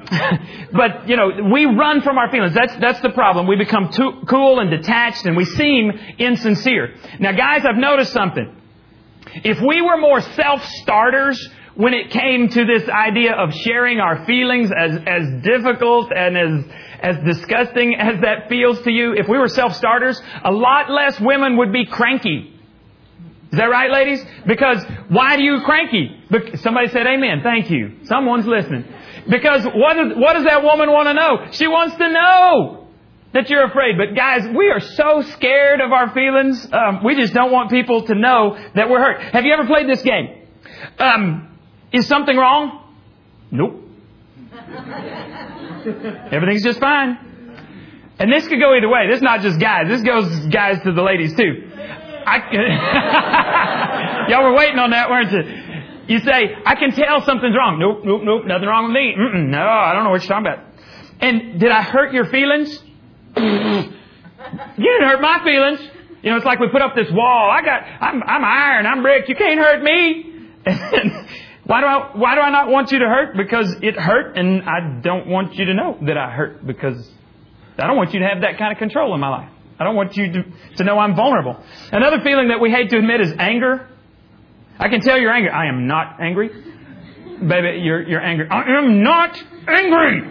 but 0.71 1.07
you 1.07 1.15
know, 1.15 1.49
we 1.51 1.65
run 1.65 2.01
from 2.01 2.17
our 2.17 2.31
feelings. 2.31 2.53
That's 2.53 2.75
that's 2.77 3.01
the 3.01 3.09
problem. 3.09 3.47
We 3.47 3.55
become 3.55 3.91
too 3.91 4.23
cool 4.27 4.59
and 4.59 4.69
detached, 4.69 5.25
and 5.25 5.37
we 5.37 5.45
seem 5.45 5.91
insincere. 6.17 6.95
Now, 7.19 7.31
guys, 7.31 7.65
I've 7.65 7.77
noticed 7.77 8.11
something. 8.13 8.55
If 9.43 9.59
we 9.61 9.81
were 9.81 9.97
more 9.97 10.21
self-starters 10.21 11.49
when 11.75 11.93
it 11.93 12.09
came 12.09 12.49
to 12.49 12.65
this 12.65 12.89
idea 12.89 13.33
of 13.33 13.53
sharing 13.53 13.99
our 13.99 14.25
feelings, 14.25 14.71
as 14.75 14.99
as 15.05 15.43
difficult 15.43 16.11
and 16.11 16.37
as 16.37 16.65
as 17.01 17.23
disgusting 17.23 17.95
as 17.95 18.21
that 18.21 18.49
feels 18.49 18.81
to 18.81 18.91
you, 18.91 19.13
if 19.13 19.27
we 19.27 19.37
were 19.37 19.47
self-starters, 19.47 20.21
a 20.43 20.51
lot 20.51 20.89
less 20.89 21.19
women 21.19 21.57
would 21.57 21.71
be 21.71 21.85
cranky. 21.85 22.55
Is 23.51 23.57
that 23.57 23.65
right, 23.65 23.89
ladies? 23.89 24.23
Because 24.45 24.83
why 25.07 25.35
do 25.35 25.43
you 25.43 25.61
cranky? 25.65 26.23
Somebody 26.57 26.89
said 26.89 27.07
amen. 27.07 27.41
Thank 27.41 27.71
you. 27.71 27.97
Someone's 28.03 28.45
listening. 28.45 28.85
Because 29.27 29.65
what, 29.65 30.17
what 30.17 30.33
does 30.33 30.45
that 30.45 30.63
woman 30.63 30.91
want 30.91 31.07
to 31.07 31.13
know? 31.13 31.47
She 31.51 31.67
wants 31.67 31.95
to 31.97 32.09
know 32.09 32.87
that 33.33 33.49
you're 33.49 33.65
afraid. 33.65 33.97
But 33.97 34.15
guys, 34.15 34.47
we 34.55 34.69
are 34.69 34.79
so 34.79 35.21
scared 35.21 35.81
of 35.81 35.91
our 35.91 36.13
feelings. 36.13 36.67
Um, 36.71 37.03
we 37.03 37.15
just 37.15 37.33
don't 37.33 37.51
want 37.51 37.69
people 37.69 38.03
to 38.03 38.15
know 38.15 38.57
that 38.75 38.89
we're 38.89 38.99
hurt. 38.99 39.21
Have 39.33 39.45
you 39.45 39.53
ever 39.53 39.65
played 39.65 39.89
this 39.89 40.01
game? 40.01 40.47
Um, 40.97 41.57
is 41.91 42.07
something 42.07 42.35
wrong? 42.35 42.83
Nope. 43.51 43.83
Everything's 46.31 46.63
just 46.63 46.79
fine. 46.79 47.17
And 48.19 48.31
this 48.31 48.47
could 48.47 48.59
go 48.59 48.75
either 48.75 48.89
way. 48.89 49.07
This 49.07 49.17
is 49.17 49.23
not 49.23 49.41
just 49.41 49.59
guys. 49.59 49.87
This 49.87 50.01
goes 50.01 50.47
guys 50.47 50.81
to 50.83 50.91
the 50.91 51.01
ladies 51.01 51.35
too. 51.35 51.71
I, 52.25 54.27
y'all 54.29 54.43
were 54.43 54.53
waiting 54.53 54.77
on 54.77 54.91
that, 54.91 55.09
weren't 55.09 55.31
you? 55.31 55.58
You 56.09 56.19
say, 56.19 56.55
I 56.65 56.75
can 56.75 56.91
tell 56.91 57.21
something's 57.21 57.55
wrong. 57.55 57.79
Nope, 57.79 58.03
nope, 58.03 58.21
nope, 58.23 58.45
nothing 58.45 58.67
wrong 58.67 58.85
with 58.85 58.93
me. 58.93 59.15
Mm-mm, 59.15 59.49
no, 59.49 59.61
I 59.61 59.93
don't 59.93 60.03
know 60.03 60.09
what 60.09 60.23
you're 60.23 60.29
talking 60.29 60.47
about. 60.47 60.65
And 61.21 61.59
did 61.59 61.71
I 61.71 61.83
hurt 61.83 62.13
your 62.13 62.25
feelings? 62.25 62.71
you 63.37 63.43
didn't 63.43 65.07
hurt 65.07 65.21
my 65.21 65.41
feelings. 65.43 65.79
You 66.23 66.31
know, 66.31 66.37
it's 66.37 66.45
like 66.45 66.59
we 66.59 66.67
put 66.69 66.81
up 66.81 66.95
this 66.95 67.11
wall. 67.11 67.51
I 67.51 67.61
got, 67.63 67.83
I'm, 67.83 68.23
I'm 68.23 68.43
iron, 68.43 68.85
I'm 68.87 69.03
brick. 69.03 69.29
You 69.29 69.35
can't 69.35 69.59
hurt 69.59 69.83
me. 69.83 70.25
Why 71.69 71.81
do 71.81 71.85
I, 71.85 72.17
why 72.17 72.33
do 72.33 72.41
I 72.41 72.49
not 72.49 72.69
want 72.69 72.91
you 72.91 72.97
to 72.97 73.05
hurt? 73.05 73.37
Because 73.37 73.75
it 73.83 73.95
hurt 73.95 74.35
and 74.35 74.63
I 74.63 75.01
don't 75.03 75.27
want 75.27 75.53
you 75.53 75.65
to 75.65 75.75
know 75.75 75.99
that 76.01 76.17
I 76.17 76.31
hurt 76.31 76.65
because 76.65 77.07
I 77.77 77.85
don't 77.85 77.95
want 77.95 78.11
you 78.11 78.21
to 78.21 78.27
have 78.27 78.41
that 78.41 78.57
kind 78.57 78.71
of 78.71 78.79
control 78.79 79.13
in 79.13 79.21
my 79.21 79.29
life. 79.29 79.51
I 79.79 79.83
don't 79.83 79.95
want 79.95 80.17
you 80.17 80.31
to, 80.31 80.43
to 80.77 80.83
know 80.83 80.97
I'm 80.97 81.15
vulnerable. 81.15 81.63
Another 81.91 82.21
feeling 82.23 82.47
that 82.47 82.59
we 82.59 82.71
hate 82.71 82.89
to 82.89 82.97
admit 82.97 83.21
is 83.21 83.33
anger. 83.37 83.87
I 84.79 84.87
can 84.87 85.01
tell 85.01 85.19
you're 85.19 85.33
angry. 85.33 85.51
I 85.51 85.67
am 85.67 85.87
not 85.87 86.21
angry. 86.21 86.49
Baby, 86.49 87.81
you're, 87.81 88.01
you're 88.07 88.21
angry. 88.21 88.47
I 88.49 88.77
am 88.77 89.03
not 89.03 89.37
angry. 89.67 90.21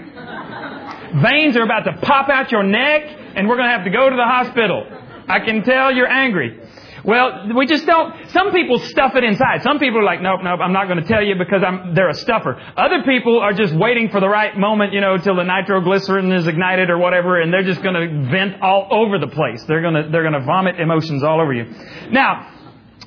Veins 1.23 1.57
are 1.57 1.63
about 1.63 1.85
to 1.85 1.99
pop 2.03 2.29
out 2.29 2.51
your 2.51 2.63
neck 2.63 3.03
and 3.35 3.49
we're 3.49 3.57
going 3.57 3.69
to 3.69 3.77
have 3.77 3.85
to 3.85 3.91
go 3.91 4.09
to 4.09 4.17
the 4.17 4.25
hospital. 4.25 4.87
I 5.29 5.41
can 5.41 5.63
tell 5.63 5.93
you're 5.93 6.09
angry. 6.09 6.61
Well, 7.05 7.55
we 7.55 7.67
just 7.67 7.87
don't, 7.87 8.29
some 8.31 8.51
people 8.53 8.79
stuff 8.79 9.15
it 9.15 9.25
inside. 9.25 9.63
Some 9.63 9.79
people 9.79 10.01
are 10.01 10.05
like, 10.05 10.21
nope, 10.21 10.41
nope, 10.43 10.61
I'm 10.63 10.73
not 10.73 10.89
going 10.89 11.01
to 11.01 11.07
tell 11.07 11.23
you 11.23 11.37
because 11.37 11.63
I'm, 11.65 11.95
they're 11.95 12.09
a 12.09 12.15
stuffer. 12.15 12.61
Other 12.77 13.03
people 13.05 13.39
are 13.39 13.53
just 13.53 13.73
waiting 13.75 14.11
for 14.11 14.21
the 14.21 14.29
right 14.29 14.57
moment, 14.59 14.93
you 14.93 15.01
know, 15.01 15.17
till 15.17 15.37
the 15.37 15.45
nitroglycerin 15.45 16.33
is 16.33 16.47
ignited 16.47 16.91
or 16.91 16.99
whatever, 16.99 17.41
and 17.41 17.53
they're 17.53 17.63
just 17.63 17.83
going 17.83 17.95
to 17.95 18.31
vent 18.31 18.61
all 18.61 18.89
over 18.91 19.19
the 19.19 19.29
place. 19.29 19.63
They're 19.65 19.81
going 19.81 19.95
to, 19.95 20.11
they're 20.11 20.29
going 20.29 20.39
to 20.39 20.45
vomit 20.45 20.81
emotions 20.81 21.23
all 21.23 21.41
over 21.41 21.53
you. 21.53 21.67
Now, 22.11 22.58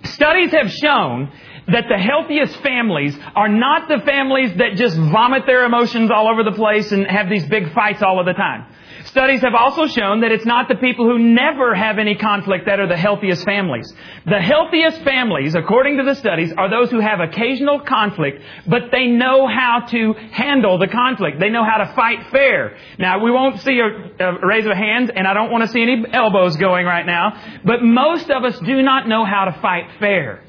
studies 0.03 0.51
have 0.51 0.71
shown 0.71 1.31
that 1.67 1.85
the 1.87 1.97
healthiest 1.97 2.57
families 2.61 3.17
are 3.35 3.49
not 3.49 3.87
the 3.87 3.99
families 4.05 4.51
that 4.57 4.75
just 4.75 4.97
vomit 4.97 5.45
their 5.45 5.63
emotions 5.65 6.09
all 6.11 6.27
over 6.27 6.43
the 6.43 6.55
place 6.55 6.91
and 6.91 7.05
have 7.07 7.29
these 7.29 7.45
big 7.47 7.71
fights 7.73 8.01
all 8.01 8.19
of 8.19 8.25
the 8.25 8.33
time. 8.33 8.65
Studies 9.05 9.41
have 9.41 9.55
also 9.55 9.87
shown 9.87 10.21
that 10.21 10.31
it's 10.31 10.45
not 10.45 10.67
the 10.67 10.75
people 10.75 11.05
who 11.05 11.17
never 11.17 11.73
have 11.73 11.97
any 11.97 12.15
conflict 12.15 12.65
that 12.65 12.79
are 12.79 12.87
the 12.87 12.97
healthiest 12.97 13.43
families. 13.43 13.91
The 14.25 14.39
healthiest 14.39 15.01
families, 15.03 15.55
according 15.55 15.97
to 15.97 16.03
the 16.03 16.15
studies, 16.15 16.53
are 16.57 16.69
those 16.69 16.91
who 16.91 16.99
have 16.99 17.19
occasional 17.19 17.79
conflict, 17.79 18.41
but 18.67 18.83
they 18.91 19.07
know 19.07 19.47
how 19.47 19.85
to 19.89 20.13
handle 20.31 20.77
the 20.77 20.87
conflict. 20.87 21.39
They 21.39 21.49
know 21.49 21.63
how 21.63 21.83
to 21.83 21.93
fight 21.93 22.27
fair. 22.31 22.77
Now, 22.99 23.23
we 23.23 23.31
won't 23.31 23.59
see 23.61 23.79
a, 23.79 24.23
a 24.23 24.45
raise 24.45 24.65
of 24.65 24.73
hands, 24.73 25.09
and 25.15 25.27
I 25.27 25.33
don't 25.33 25.51
want 25.51 25.63
to 25.63 25.69
see 25.69 25.81
any 25.81 26.05
elbows 26.11 26.57
going 26.57 26.85
right 26.85 27.05
now, 27.05 27.59
but 27.65 27.81
most 27.81 28.29
of 28.29 28.43
us 28.43 28.59
do 28.59 28.81
not 28.81 29.07
know 29.07 29.25
how 29.25 29.45
to 29.45 29.59
fight 29.61 29.89
fair. 29.99 30.43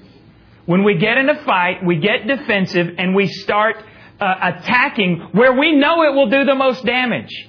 When 0.66 0.84
we 0.84 0.98
get 0.98 1.18
in 1.18 1.28
a 1.28 1.44
fight, 1.44 1.84
we 1.84 1.96
get 1.96 2.26
defensive 2.26 2.94
and 2.98 3.14
we 3.14 3.26
start 3.26 3.76
uh, 4.20 4.34
attacking 4.40 5.28
where 5.32 5.52
we 5.58 5.74
know 5.74 6.02
it 6.04 6.14
will 6.14 6.30
do 6.30 6.44
the 6.44 6.54
most 6.54 6.84
damage. 6.84 7.48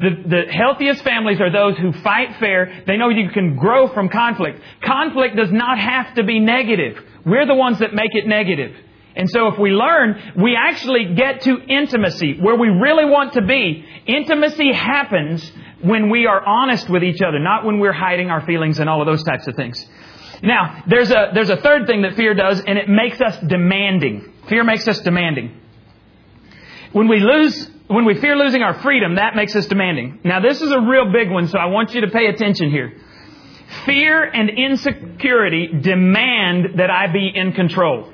The, 0.00 0.10
the 0.26 0.52
healthiest 0.52 1.02
families 1.02 1.40
are 1.40 1.50
those 1.50 1.76
who 1.76 1.92
fight 1.92 2.36
fair. 2.38 2.84
They 2.86 2.96
know 2.96 3.08
you 3.08 3.30
can 3.30 3.56
grow 3.56 3.88
from 3.88 4.08
conflict. 4.08 4.60
Conflict 4.82 5.36
does 5.36 5.50
not 5.50 5.78
have 5.78 6.14
to 6.14 6.22
be 6.22 6.38
negative. 6.38 7.02
We're 7.26 7.46
the 7.46 7.54
ones 7.54 7.80
that 7.80 7.92
make 7.92 8.14
it 8.14 8.26
negative. 8.26 8.76
And 9.16 9.28
so 9.28 9.48
if 9.48 9.58
we 9.58 9.70
learn, 9.70 10.34
we 10.36 10.56
actually 10.56 11.14
get 11.14 11.40
to 11.42 11.58
intimacy, 11.60 12.38
where 12.40 12.54
we 12.54 12.68
really 12.68 13.04
want 13.04 13.32
to 13.32 13.42
be. 13.42 13.84
Intimacy 14.06 14.72
happens 14.72 15.50
when 15.82 16.10
we 16.10 16.26
are 16.26 16.40
honest 16.46 16.88
with 16.88 17.02
each 17.02 17.20
other, 17.20 17.40
not 17.40 17.64
when 17.64 17.80
we're 17.80 17.92
hiding 17.92 18.30
our 18.30 18.46
feelings 18.46 18.78
and 18.78 18.88
all 18.88 19.00
of 19.00 19.06
those 19.06 19.24
types 19.24 19.48
of 19.48 19.56
things. 19.56 19.84
Now, 20.42 20.84
there's 20.86 21.10
a, 21.10 21.32
there's 21.34 21.50
a 21.50 21.56
third 21.56 21.88
thing 21.88 22.02
that 22.02 22.14
fear 22.14 22.34
does, 22.34 22.60
and 22.60 22.78
it 22.78 22.88
makes 22.88 23.20
us 23.20 23.36
demanding. 23.40 24.32
Fear 24.48 24.62
makes 24.62 24.86
us 24.86 25.00
demanding. 25.00 25.60
When 26.92 27.08
we 27.08 27.18
lose, 27.18 27.68
when 27.88 28.04
we 28.04 28.20
fear 28.20 28.36
losing 28.36 28.62
our 28.62 28.80
freedom, 28.80 29.16
that 29.16 29.34
makes 29.34 29.56
us 29.56 29.66
demanding. 29.66 30.20
Now, 30.22 30.40
this 30.40 30.60
is 30.60 30.70
a 30.70 30.80
real 30.80 31.10
big 31.10 31.30
one, 31.30 31.48
so 31.48 31.58
I 31.58 31.66
want 31.66 31.94
you 31.94 32.02
to 32.02 32.08
pay 32.08 32.26
attention 32.26 32.70
here. 32.70 32.92
Fear 33.84 34.24
and 34.24 34.50
insecurity 34.50 35.68
demand 35.80 36.78
that 36.78 36.90
I 36.90 37.10
be 37.12 37.30
in 37.34 37.52
control. 37.52 38.12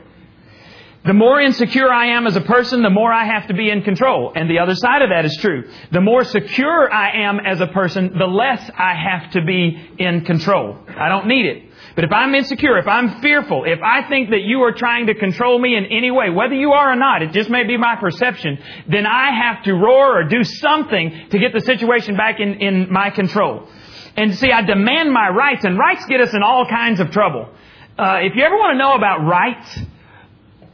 The 1.04 1.12
more 1.12 1.38
insecure 1.38 1.92
I 1.92 2.16
am 2.16 2.26
as 2.26 2.34
a 2.34 2.40
person, 2.40 2.82
the 2.82 2.88
more 2.88 3.12
I 3.12 3.26
have 3.26 3.48
to 3.48 3.54
be 3.54 3.68
in 3.68 3.82
control. 3.82 4.32
And 4.34 4.48
the 4.48 4.60
other 4.60 4.74
side 4.74 5.02
of 5.02 5.10
that 5.10 5.26
is 5.26 5.36
true. 5.38 5.68
The 5.92 6.00
more 6.00 6.24
secure 6.24 6.90
I 6.90 7.24
am 7.24 7.40
as 7.40 7.60
a 7.60 7.66
person, 7.66 8.16
the 8.18 8.26
less 8.26 8.70
I 8.74 8.94
have 8.94 9.30
to 9.32 9.44
be 9.44 9.90
in 9.98 10.24
control. 10.24 10.78
I 10.88 11.10
don't 11.10 11.26
need 11.26 11.44
it. 11.44 11.62
But 11.94 12.04
if 12.04 12.10
I'm 12.10 12.34
insecure, 12.34 12.78
if 12.78 12.88
I'm 12.88 13.20
fearful, 13.20 13.64
if 13.64 13.80
I 13.82 14.08
think 14.08 14.30
that 14.30 14.44
you 14.44 14.62
are 14.62 14.72
trying 14.72 15.06
to 15.08 15.14
control 15.14 15.58
me 15.58 15.76
in 15.76 15.84
any 15.84 16.10
way, 16.10 16.30
whether 16.30 16.54
you 16.54 16.72
are 16.72 16.92
or 16.92 16.96
not, 16.96 17.20
it 17.20 17.32
just 17.32 17.50
may 17.50 17.64
be 17.64 17.76
my 17.76 17.96
perception, 17.96 18.58
then 18.88 19.04
I 19.04 19.30
have 19.30 19.62
to 19.64 19.74
roar 19.74 20.20
or 20.20 20.24
do 20.24 20.42
something 20.42 21.28
to 21.30 21.38
get 21.38 21.52
the 21.52 21.60
situation 21.60 22.16
back 22.16 22.40
in, 22.40 22.54
in 22.54 22.90
my 22.90 23.10
control. 23.10 23.68
And 24.16 24.34
see, 24.34 24.50
I 24.50 24.62
demand 24.62 25.12
my 25.12 25.28
rights, 25.28 25.64
and 25.66 25.78
rights 25.78 26.06
get 26.06 26.22
us 26.22 26.32
in 26.32 26.42
all 26.42 26.66
kinds 26.66 26.98
of 26.98 27.10
trouble. 27.10 27.50
Uh, 27.98 28.20
if 28.22 28.34
you 28.34 28.42
ever 28.42 28.56
want 28.56 28.74
to 28.74 28.78
know 28.78 28.94
about 28.94 29.24
rights, 29.24 29.78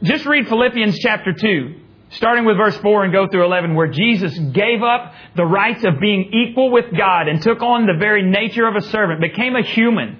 just 0.03 0.25
read 0.25 0.47
Philippians 0.47 0.97
chapter 0.99 1.33
2, 1.33 1.75
starting 2.11 2.45
with 2.45 2.57
verse 2.57 2.77
4 2.77 3.03
and 3.03 3.13
go 3.13 3.27
through 3.27 3.45
11, 3.45 3.75
where 3.75 3.87
Jesus 3.87 4.37
gave 4.37 4.81
up 4.81 5.13
the 5.35 5.45
rights 5.45 5.83
of 5.83 5.99
being 5.99 6.31
equal 6.33 6.71
with 6.71 6.85
God 6.97 7.27
and 7.27 7.41
took 7.41 7.61
on 7.61 7.85
the 7.85 7.97
very 7.99 8.23
nature 8.23 8.67
of 8.67 8.75
a 8.75 8.81
servant, 8.81 9.21
became 9.21 9.55
a 9.55 9.63
human, 9.63 10.17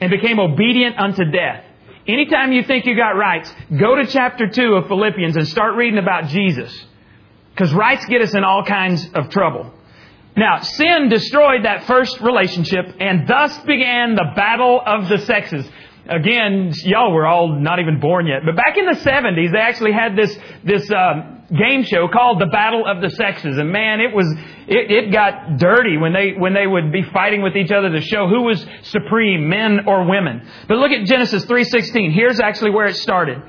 and 0.00 0.10
became 0.10 0.38
obedient 0.38 0.98
unto 0.98 1.24
death. 1.30 1.64
Anytime 2.08 2.52
you 2.52 2.62
think 2.62 2.86
you 2.86 2.96
got 2.96 3.16
rights, 3.16 3.52
go 3.76 3.96
to 3.96 4.06
chapter 4.06 4.48
2 4.48 4.74
of 4.74 4.86
Philippians 4.86 5.36
and 5.36 5.46
start 5.48 5.74
reading 5.74 5.98
about 5.98 6.28
Jesus. 6.28 6.86
Because 7.50 7.72
rights 7.74 8.04
get 8.06 8.22
us 8.22 8.34
in 8.34 8.44
all 8.44 8.64
kinds 8.64 9.08
of 9.14 9.28
trouble. 9.30 9.72
Now, 10.36 10.60
sin 10.60 11.08
destroyed 11.08 11.64
that 11.64 11.84
first 11.84 12.20
relationship, 12.20 12.94
and 13.00 13.26
thus 13.26 13.56
began 13.60 14.14
the 14.14 14.32
battle 14.36 14.80
of 14.84 15.08
the 15.08 15.18
sexes. 15.18 15.66
Again, 16.08 16.72
y'all 16.84 17.12
were 17.12 17.26
all 17.26 17.60
not 17.60 17.80
even 17.80 18.00
born 18.00 18.26
yet, 18.26 18.42
but 18.44 18.56
back 18.56 18.76
in 18.76 18.86
the 18.86 18.92
70s, 18.92 19.52
they 19.52 19.58
actually 19.58 19.92
had 19.92 20.16
this, 20.16 20.38
this, 20.64 20.90
um, 20.90 21.36
game 21.54 21.84
show 21.84 22.08
called 22.08 22.40
the 22.40 22.46
Battle 22.46 22.84
of 22.86 23.00
the 23.00 23.10
Sexes. 23.10 23.58
And 23.58 23.70
man, 23.70 24.00
it 24.00 24.14
was, 24.14 24.26
it, 24.66 24.90
it 24.90 25.12
got 25.12 25.58
dirty 25.58 25.96
when 25.96 26.12
they, 26.12 26.32
when 26.32 26.54
they 26.54 26.66
would 26.66 26.92
be 26.92 27.02
fighting 27.02 27.42
with 27.42 27.56
each 27.56 27.70
other 27.70 27.90
to 27.90 28.00
show 28.00 28.28
who 28.28 28.42
was 28.42 28.64
supreme, 28.82 29.48
men 29.48 29.86
or 29.86 30.04
women. 30.08 30.46
But 30.68 30.78
look 30.78 30.90
at 30.90 31.06
Genesis 31.06 31.44
3.16. 31.44 32.12
Here's 32.12 32.40
actually 32.40 32.70
where 32.70 32.86
it 32.86 32.96
started. 32.96 33.42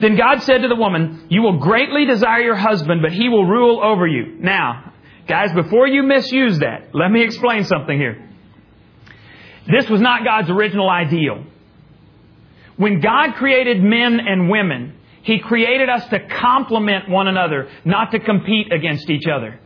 Then 0.00 0.16
God 0.16 0.42
said 0.42 0.62
to 0.62 0.68
the 0.68 0.76
woman, 0.76 1.26
you 1.28 1.42
will 1.42 1.58
greatly 1.58 2.06
desire 2.06 2.40
your 2.40 2.56
husband, 2.56 3.02
but 3.02 3.12
he 3.12 3.28
will 3.28 3.44
rule 3.44 3.82
over 3.82 4.06
you. 4.06 4.36
Now, 4.38 4.94
guys, 5.26 5.52
before 5.52 5.86
you 5.86 6.02
misuse 6.02 6.58
that, 6.60 6.94
let 6.94 7.10
me 7.10 7.22
explain 7.22 7.64
something 7.64 7.98
here. 7.98 8.28
This 9.70 9.88
was 9.90 10.00
not 10.00 10.24
God's 10.24 10.50
original 10.50 10.88
ideal. 10.88 11.44
When 12.80 13.02
God 13.02 13.34
created 13.34 13.82
men 13.82 14.20
and 14.20 14.48
women, 14.48 14.94
He 15.22 15.38
created 15.38 15.90
us 15.90 16.08
to 16.08 16.18
complement 16.18 17.10
one 17.10 17.28
another, 17.28 17.68
not 17.84 18.12
to 18.12 18.18
compete 18.18 18.72
against 18.72 19.10
each 19.10 19.26
other. 19.26 19.60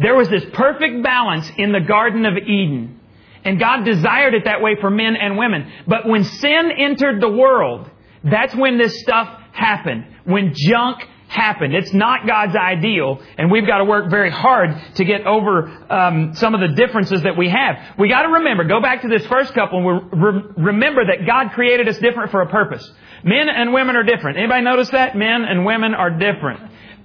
There 0.00 0.16
was 0.16 0.28
this 0.28 0.44
perfect 0.52 1.04
balance 1.04 1.48
in 1.56 1.70
the 1.70 1.78
Garden 1.78 2.26
of 2.26 2.36
Eden. 2.36 2.98
And 3.44 3.60
God 3.60 3.84
desired 3.84 4.34
it 4.34 4.42
that 4.46 4.60
way 4.60 4.74
for 4.80 4.90
men 4.90 5.14
and 5.14 5.38
women. 5.38 5.70
But 5.86 6.08
when 6.08 6.24
sin 6.24 6.72
entered 6.76 7.20
the 7.20 7.28
world, 7.28 7.88
that's 8.24 8.56
when 8.56 8.76
this 8.76 9.00
stuff 9.02 9.28
happened. 9.52 10.06
When 10.24 10.52
junk 10.52 11.06
happened. 11.28 11.74
It's 11.74 11.92
not 11.92 12.26
God's 12.26 12.54
ideal, 12.54 13.20
and 13.36 13.50
we've 13.50 13.66
got 13.66 13.78
to 13.78 13.84
work 13.84 14.10
very 14.10 14.30
hard 14.30 14.70
to 14.94 15.04
get 15.04 15.26
over 15.26 15.68
um, 15.92 16.34
some 16.34 16.54
of 16.54 16.60
the 16.60 16.68
differences 16.68 17.22
that 17.22 17.36
we 17.36 17.48
have. 17.48 17.76
We 17.98 18.08
got 18.08 18.22
to 18.22 18.28
remember, 18.28 18.64
go 18.64 18.80
back 18.80 19.02
to 19.02 19.08
this 19.08 19.26
first 19.26 19.52
couple, 19.54 19.78
and 19.78 20.12
re- 20.12 20.42
remember 20.56 21.04
that 21.06 21.26
God 21.26 21.52
created 21.52 21.88
us 21.88 21.98
different 21.98 22.30
for 22.30 22.42
a 22.42 22.46
purpose. 22.48 22.88
Men 23.24 23.48
and 23.48 23.72
women 23.72 23.96
are 23.96 24.04
different. 24.04 24.38
Anybody 24.38 24.62
notice 24.62 24.90
that? 24.90 25.16
Men 25.16 25.44
and 25.44 25.64
women 25.64 25.94
are 25.94 26.10
different. 26.10 26.60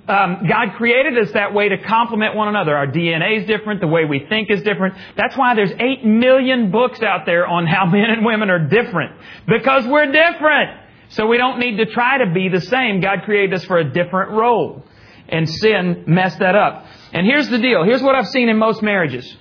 um, 0.08 0.46
God 0.48 0.74
created 0.78 1.18
us 1.18 1.32
that 1.34 1.54
way 1.54 1.70
to 1.70 1.78
complement 1.78 2.36
one 2.36 2.48
another. 2.48 2.75
Our 2.75 2.88
DNA 2.88 3.42
is 3.42 3.48
different. 3.48 3.82
The 3.82 3.88
way 3.88 4.06
we 4.06 4.25
think 4.28 4.50
is 4.51 4.62
different. 4.62 4.96
That's 5.16 5.36
why 5.38 5.56
there's 5.56 5.72
eight 5.80 6.04
million 6.06 6.70
books 6.72 7.01
out 7.01 7.25
there 7.25 7.48
on 7.48 7.66
how 7.66 7.86
men 7.98 8.10
and 8.10 8.25
women 8.25 8.50
are 8.50 8.60
different. 8.60 9.16
Because 9.48 9.86
we're 9.88 10.12
different. 10.12 10.78
So 11.12 11.27
we 11.27 11.38
don't 11.38 11.60
need 11.60 11.77
to 11.77 11.86
try 11.86 12.18
to 12.20 12.32
be 12.34 12.50
the 12.50 12.62
same. 12.62 13.01
God 13.01 13.24
created 13.24 13.53
us 13.53 13.65
for 13.65 13.77
a 13.77 13.84
different 13.84 14.32
role. 14.32 14.84
And 15.27 15.50
sin 15.50 16.03
messed 16.08 16.39
that 16.39 16.56
up. 16.56 16.86
And 17.13 17.25
here's 17.25 17.50
the 17.50 17.58
deal. 17.58 17.84
Here's 17.84 18.01
what 18.01 18.15
I've 18.15 18.27
seen 18.27 18.50
in 18.50 18.58
most 18.58 18.82
marriages. 18.82 19.38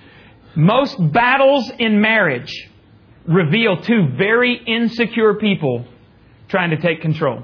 Most 0.55 0.95
battles 1.11 1.71
in 1.79 2.01
marriage 2.01 2.69
reveal 3.25 3.81
two 3.81 4.09
very 4.17 4.61
insecure 4.65 5.35
people 5.35 5.85
trying 6.49 6.71
to 6.71 6.77
take 6.77 7.01
control. 7.01 7.43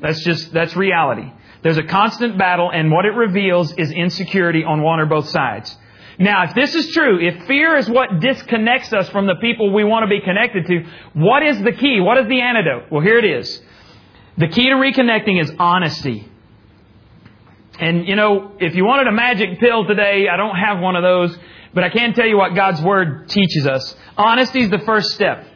That's 0.00 0.22
just, 0.24 0.52
that's 0.52 0.76
reality. 0.76 1.30
There's 1.62 1.78
a 1.78 1.82
constant 1.82 2.38
battle 2.38 2.70
and 2.70 2.90
what 2.90 3.04
it 3.06 3.12
reveals 3.12 3.72
is 3.72 3.90
insecurity 3.90 4.64
on 4.64 4.82
one 4.82 5.00
or 5.00 5.06
both 5.06 5.28
sides. 5.28 5.76
Now, 6.18 6.44
if 6.44 6.54
this 6.54 6.74
is 6.74 6.92
true, 6.92 7.18
if 7.20 7.46
fear 7.46 7.76
is 7.76 7.88
what 7.90 8.20
disconnects 8.20 8.92
us 8.92 9.08
from 9.10 9.26
the 9.26 9.34
people 9.36 9.72
we 9.72 9.84
want 9.84 10.04
to 10.04 10.08
be 10.08 10.20
connected 10.20 10.66
to, 10.66 10.84
what 11.12 11.42
is 11.42 11.60
the 11.62 11.72
key? 11.72 12.00
What 12.00 12.16
is 12.18 12.26
the 12.26 12.40
antidote? 12.40 12.90
Well, 12.90 13.02
here 13.02 13.18
it 13.18 13.24
is. 13.24 13.62
The 14.38 14.48
key 14.48 14.68
to 14.68 14.76
reconnecting 14.76 15.40
is 15.40 15.52
honesty. 15.58 16.28
And 17.78 18.06
you 18.08 18.16
know, 18.16 18.52
if 18.58 18.74
you 18.74 18.84
wanted 18.84 19.08
a 19.08 19.12
magic 19.12 19.60
pill 19.60 19.84
today, 19.86 20.28
I 20.32 20.36
don't 20.36 20.56
have 20.56 20.80
one 20.80 20.96
of 20.96 21.02
those, 21.02 21.36
but 21.74 21.84
I 21.84 21.90
can 21.90 22.14
tell 22.14 22.26
you 22.26 22.38
what 22.38 22.54
God's 22.54 22.80
Word 22.80 23.28
teaches 23.28 23.66
us. 23.66 23.94
Honesty 24.16 24.62
is 24.62 24.70
the 24.70 24.78
first 24.78 25.10
step. 25.10 25.46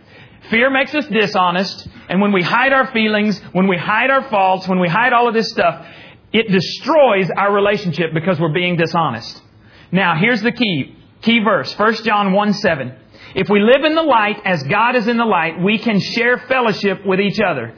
Fear 0.50 0.70
makes 0.70 0.94
us 0.94 1.06
dishonest, 1.06 1.88
and 2.08 2.20
when 2.20 2.32
we 2.32 2.42
hide 2.42 2.72
our 2.72 2.90
feelings, 2.92 3.40
when 3.52 3.68
we 3.68 3.76
hide 3.76 4.10
our 4.10 4.28
faults, 4.28 4.66
when 4.68 4.80
we 4.80 4.88
hide 4.88 5.12
all 5.12 5.28
of 5.28 5.34
this 5.34 5.48
stuff, 5.50 5.86
it 6.32 6.50
destroys 6.50 7.30
our 7.36 7.52
relationship 7.52 8.12
because 8.12 8.38
we're 8.40 8.52
being 8.52 8.76
dishonest. 8.76 9.42
Now, 9.92 10.16
here's 10.16 10.42
the 10.42 10.52
key, 10.52 10.96
key 11.22 11.40
verse, 11.40 11.76
1 11.76 11.94
John 12.04 12.32
1 12.32 12.52
7. 12.54 12.94
If 13.34 13.48
we 13.48 13.60
live 13.60 13.84
in 13.84 13.94
the 13.94 14.02
light 14.02 14.40
as 14.44 14.62
God 14.64 14.96
is 14.96 15.06
in 15.06 15.16
the 15.16 15.24
light, 15.24 15.60
we 15.60 15.78
can 15.78 16.00
share 16.00 16.38
fellowship 16.38 17.04
with 17.06 17.20
each 17.20 17.40
other. 17.40 17.74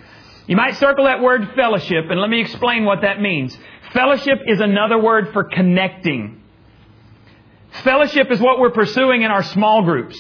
You 0.47 0.57
might 0.57 0.77
circle 0.77 1.05
that 1.05 1.21
word 1.21 1.53
fellowship, 1.55 2.07
and 2.11 2.21
let 2.21 2.31
me 2.31 2.41
explain 2.41 2.85
what 2.85 3.03
that 3.03 3.21
means. 3.21 3.57
Fellowship 3.93 4.41
is 4.47 4.61
another 4.61 4.99
word 4.99 5.33
for 5.33 5.45
connecting. 5.45 6.43
Fellowship 7.85 8.31
is 8.31 8.41
what 8.41 8.59
we're 8.59 8.71
pursuing 8.71 9.23
in 9.23 9.31
our 9.31 9.43
small 9.43 9.83
groups. 9.83 10.17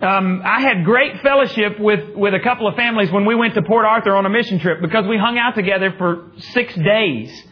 Um, 0.00 0.42
I 0.44 0.60
had 0.60 0.84
great 0.84 1.20
fellowship 1.22 1.78
with, 1.78 2.14
with 2.14 2.34
a 2.34 2.40
couple 2.40 2.68
of 2.68 2.74
families 2.74 3.10
when 3.10 3.24
we 3.24 3.34
went 3.34 3.54
to 3.54 3.62
Port 3.62 3.86
Arthur 3.86 4.14
on 4.16 4.26
a 4.26 4.30
mission 4.30 4.58
trip 4.58 4.80
because 4.82 5.06
we 5.06 5.16
hung 5.16 5.38
out 5.38 5.54
together 5.54 5.94
for 5.96 6.30
six 6.52 6.74
days. 6.74 7.42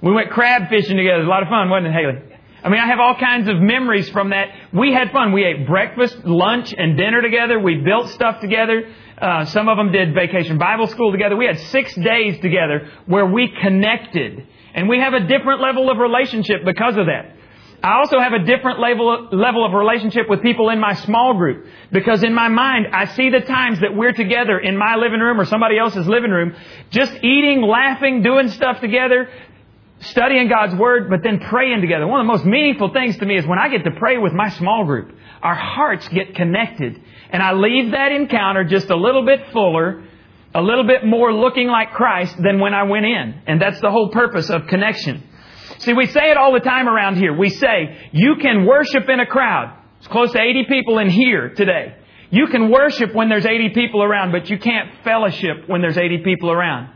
We 0.00 0.12
went 0.12 0.30
crab 0.30 0.68
fishing 0.68 0.96
together. 0.96 1.16
It 1.16 1.20
was 1.20 1.26
a 1.26 1.30
lot 1.30 1.42
of 1.42 1.48
fun, 1.48 1.70
wasn't 1.70 1.88
it, 1.88 1.92
Haley? 1.92 2.33
I 2.64 2.70
mean, 2.70 2.80
I 2.80 2.86
have 2.86 2.98
all 2.98 3.14
kinds 3.14 3.46
of 3.46 3.60
memories 3.60 4.08
from 4.08 4.30
that. 4.30 4.48
We 4.72 4.90
had 4.90 5.12
fun. 5.12 5.32
We 5.32 5.44
ate 5.44 5.66
breakfast, 5.66 6.16
lunch, 6.24 6.72
and 6.74 6.96
dinner 6.96 7.20
together. 7.20 7.60
We 7.60 7.76
built 7.76 8.08
stuff 8.08 8.40
together. 8.40 8.88
Uh, 9.18 9.44
some 9.44 9.68
of 9.68 9.76
them 9.76 9.92
did 9.92 10.14
vacation 10.14 10.56
Bible 10.56 10.86
school 10.86 11.12
together. 11.12 11.36
We 11.36 11.44
had 11.44 11.60
six 11.60 11.94
days 11.94 12.40
together 12.40 12.90
where 13.04 13.26
we 13.26 13.52
connected. 13.60 14.46
And 14.74 14.88
we 14.88 14.98
have 14.98 15.12
a 15.12 15.20
different 15.20 15.60
level 15.60 15.90
of 15.90 15.98
relationship 15.98 16.64
because 16.64 16.96
of 16.96 17.04
that. 17.04 17.36
I 17.82 17.98
also 17.98 18.18
have 18.18 18.32
a 18.32 18.38
different 18.38 18.80
level, 18.80 19.28
level 19.30 19.66
of 19.66 19.74
relationship 19.74 20.30
with 20.30 20.40
people 20.40 20.70
in 20.70 20.80
my 20.80 20.94
small 20.94 21.34
group 21.34 21.66
because 21.92 22.22
in 22.22 22.32
my 22.32 22.48
mind, 22.48 22.86
I 22.94 23.04
see 23.14 23.28
the 23.28 23.40
times 23.40 23.80
that 23.80 23.94
we're 23.94 24.14
together 24.14 24.58
in 24.58 24.78
my 24.78 24.96
living 24.96 25.20
room 25.20 25.38
or 25.38 25.44
somebody 25.44 25.76
else's 25.76 26.06
living 26.06 26.30
room, 26.30 26.56
just 26.88 27.12
eating, 27.22 27.60
laughing, 27.60 28.22
doing 28.22 28.48
stuff 28.48 28.80
together, 28.80 29.28
studying 30.04 30.48
God's 30.48 30.74
Word, 30.74 31.10
but 31.10 31.22
then 31.22 31.40
praying 31.40 31.80
together. 31.80 32.06
One 32.06 32.20
of 32.20 32.26
the 32.26 32.32
most 32.32 32.44
meaningful 32.44 32.92
things 32.92 33.16
to 33.18 33.26
me 33.26 33.36
is 33.36 33.46
when 33.46 33.58
I 33.58 33.68
get 33.68 33.84
to 33.84 33.90
pray 33.98 34.18
with 34.18 34.32
my 34.32 34.48
small 34.50 34.84
group, 34.84 35.12
our 35.42 35.54
hearts 35.54 36.08
get 36.08 36.34
connected. 36.34 37.00
And 37.30 37.42
I 37.42 37.52
leave 37.52 37.90
that 37.92 38.12
encounter 38.12 38.64
just 38.64 38.90
a 38.90 38.96
little 38.96 39.24
bit 39.24 39.50
fuller, 39.52 40.04
a 40.54 40.62
little 40.62 40.86
bit 40.86 41.04
more 41.04 41.32
looking 41.32 41.68
like 41.68 41.92
Christ 41.92 42.36
than 42.42 42.60
when 42.60 42.74
I 42.74 42.84
went 42.84 43.06
in. 43.06 43.42
And 43.46 43.60
that's 43.60 43.80
the 43.80 43.90
whole 43.90 44.10
purpose 44.10 44.50
of 44.50 44.66
connection. 44.68 45.22
See, 45.78 45.92
we 45.92 46.06
say 46.06 46.30
it 46.30 46.36
all 46.36 46.52
the 46.52 46.60
time 46.60 46.88
around 46.88 47.16
here. 47.16 47.36
We 47.36 47.50
say, 47.50 48.08
you 48.12 48.36
can 48.40 48.64
worship 48.64 49.08
in 49.08 49.20
a 49.20 49.26
crowd. 49.26 49.76
It's 49.98 50.06
close 50.06 50.32
to 50.32 50.40
80 50.40 50.66
people 50.68 50.98
in 50.98 51.10
here 51.10 51.50
today. 51.50 51.96
You 52.30 52.46
can 52.48 52.70
worship 52.70 53.14
when 53.14 53.28
there's 53.28 53.46
80 53.46 53.70
people 53.70 54.02
around, 54.02 54.32
but 54.32 54.50
you 54.50 54.58
can't 54.58 54.90
fellowship 55.04 55.68
when 55.68 55.80
there's 55.80 55.98
80 55.98 56.18
people 56.18 56.50
around. 56.50 56.90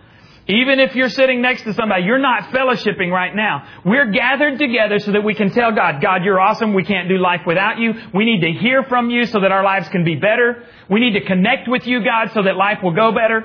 Even 0.49 0.81
if 0.81 0.97
you're 0.97 1.11
sitting 1.11 1.43
next 1.43 1.65
to 1.65 1.75
somebody, 1.75 2.05
you're 2.05 2.19
not 2.19 2.45
fellowshipping 2.45 3.11
right 3.11 3.35
now. 3.37 3.69
We're 3.85 4.11
gathered 4.11 4.59
together 4.59 4.99
so 4.99 5.13
that 5.13 5.23
we 5.23 5.35
can 5.35 5.51
tell 5.51 5.73
God, 5.73 6.01
God, 6.01 6.25
you're 6.25 6.41
awesome. 6.41 6.73
We 6.73 6.85
can't 6.85 7.07
do 7.07 7.19
life 7.19 7.43
without 7.47 7.79
you. 7.79 7.93
We 8.15 8.25
need 8.25 8.41
to 8.41 8.59
hear 8.59 8.83
from 8.85 9.11
you 9.11 9.27
so 9.27 9.41
that 9.41 9.53
our 9.53 9.63
lives 9.63 9.91
can 9.91 10.05
be 10.05 10.15
better. 10.15 10.65
We 10.89 11.01
need 11.01 11.21
to 11.21 11.27
connect 11.27 11.69
with 11.69 11.87
you, 11.87 12.03
God, 12.03 12.31
so 12.33 12.43
that 12.43 12.57
life 12.57 12.79
will 12.83 12.95
go 12.95 13.13
better. 13.13 13.45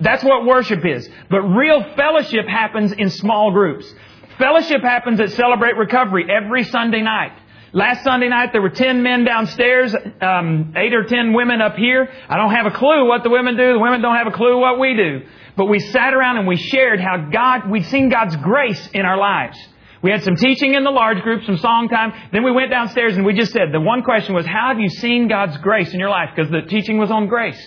That's 0.00 0.22
what 0.22 0.46
worship 0.46 0.86
is. 0.86 1.08
But 1.28 1.40
real 1.40 1.82
fellowship 1.96 2.46
happens 2.46 2.92
in 2.92 3.10
small 3.10 3.50
groups. 3.50 3.92
Fellowship 4.38 4.82
happens 4.82 5.18
at 5.18 5.32
Celebrate 5.32 5.76
Recovery 5.76 6.28
every 6.30 6.62
Sunday 6.62 7.02
night. 7.02 7.32
Last 7.72 8.02
Sunday 8.02 8.28
night 8.28 8.52
there 8.52 8.62
were 8.62 8.70
10 8.70 9.02
men 9.02 9.24
downstairs, 9.24 9.94
um, 10.22 10.72
8 10.74 10.94
or 10.94 11.04
10 11.04 11.34
women 11.34 11.60
up 11.60 11.76
here. 11.76 12.08
I 12.28 12.36
don't 12.36 12.52
have 12.52 12.64
a 12.64 12.70
clue 12.70 13.06
what 13.06 13.22
the 13.22 13.30
women 13.30 13.56
do. 13.56 13.74
The 13.74 13.78
women 13.78 14.00
don't 14.00 14.16
have 14.16 14.26
a 14.26 14.30
clue 14.30 14.58
what 14.58 14.78
we 14.78 14.94
do. 14.94 15.26
But 15.54 15.66
we 15.66 15.78
sat 15.78 16.14
around 16.14 16.38
and 16.38 16.46
we 16.46 16.56
shared 16.56 16.98
how 16.98 17.28
God, 17.30 17.68
we'd 17.68 17.84
seen 17.86 18.08
God's 18.08 18.36
grace 18.36 18.88
in 18.94 19.04
our 19.04 19.18
lives. 19.18 19.58
We 20.00 20.10
had 20.10 20.22
some 20.22 20.36
teaching 20.36 20.74
in 20.74 20.84
the 20.84 20.90
large 20.90 21.20
group, 21.22 21.44
some 21.44 21.58
song 21.58 21.88
time. 21.88 22.12
Then 22.32 22.42
we 22.42 22.52
went 22.52 22.70
downstairs 22.70 23.16
and 23.16 23.26
we 23.26 23.34
just 23.34 23.52
said, 23.52 23.72
the 23.72 23.80
one 23.80 24.02
question 24.02 24.34
was, 24.34 24.46
how 24.46 24.68
have 24.68 24.78
you 24.78 24.88
seen 24.88 25.28
God's 25.28 25.58
grace 25.58 25.92
in 25.92 26.00
your 26.00 26.08
life? 26.08 26.30
Because 26.34 26.50
the 26.50 26.62
teaching 26.62 26.98
was 26.98 27.10
on 27.10 27.26
grace. 27.26 27.60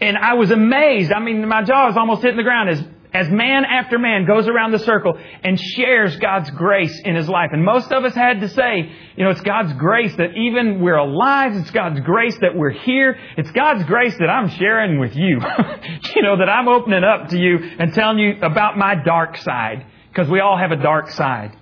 And 0.00 0.16
I 0.16 0.34
was 0.34 0.50
amazed. 0.50 1.12
I 1.12 1.20
mean, 1.20 1.46
my 1.46 1.62
jaw 1.62 1.86
was 1.86 1.96
almost 1.96 2.22
hitting 2.22 2.38
the 2.38 2.42
ground 2.42 2.70
as 2.70 2.82
as 3.14 3.28
man 3.28 3.64
after 3.64 3.98
man 3.98 4.26
goes 4.26 4.48
around 4.48 4.72
the 4.72 4.78
circle 4.78 5.18
and 5.44 5.60
shares 5.60 6.16
God's 6.16 6.50
grace 6.50 6.98
in 7.04 7.14
his 7.14 7.28
life. 7.28 7.50
And 7.52 7.64
most 7.64 7.92
of 7.92 8.04
us 8.04 8.14
had 8.14 8.40
to 8.40 8.48
say, 8.48 8.90
you 9.16 9.24
know, 9.24 9.30
it's 9.30 9.42
God's 9.42 9.74
grace 9.74 10.14
that 10.16 10.34
even 10.34 10.80
we're 10.80 10.96
alive. 10.96 11.52
It's 11.54 11.70
God's 11.70 12.00
grace 12.00 12.36
that 12.40 12.56
we're 12.56 12.70
here. 12.70 13.18
It's 13.36 13.50
God's 13.50 13.84
grace 13.84 14.16
that 14.18 14.30
I'm 14.30 14.48
sharing 14.48 14.98
with 14.98 15.14
you. 15.14 15.40
you 16.16 16.22
know, 16.22 16.38
that 16.38 16.48
I'm 16.48 16.68
opening 16.68 17.04
up 17.04 17.28
to 17.28 17.38
you 17.38 17.58
and 17.78 17.92
telling 17.92 18.18
you 18.18 18.36
about 18.42 18.78
my 18.78 18.94
dark 18.94 19.36
side. 19.38 19.86
Because 20.08 20.30
we 20.30 20.40
all 20.40 20.58
have 20.58 20.72
a 20.72 20.82
dark 20.82 21.10
side. 21.10 21.56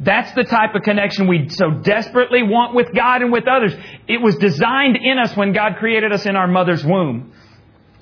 That's 0.00 0.32
the 0.34 0.44
type 0.44 0.74
of 0.74 0.82
connection 0.82 1.28
we 1.28 1.48
so 1.50 1.70
desperately 1.70 2.42
want 2.42 2.74
with 2.74 2.92
God 2.94 3.22
and 3.22 3.32
with 3.32 3.46
others. 3.46 3.74
It 4.08 4.20
was 4.20 4.36
designed 4.36 4.96
in 4.96 5.18
us 5.18 5.36
when 5.36 5.52
God 5.52 5.76
created 5.78 6.12
us 6.12 6.26
in 6.26 6.36
our 6.36 6.48
mother's 6.48 6.84
womb. 6.84 7.32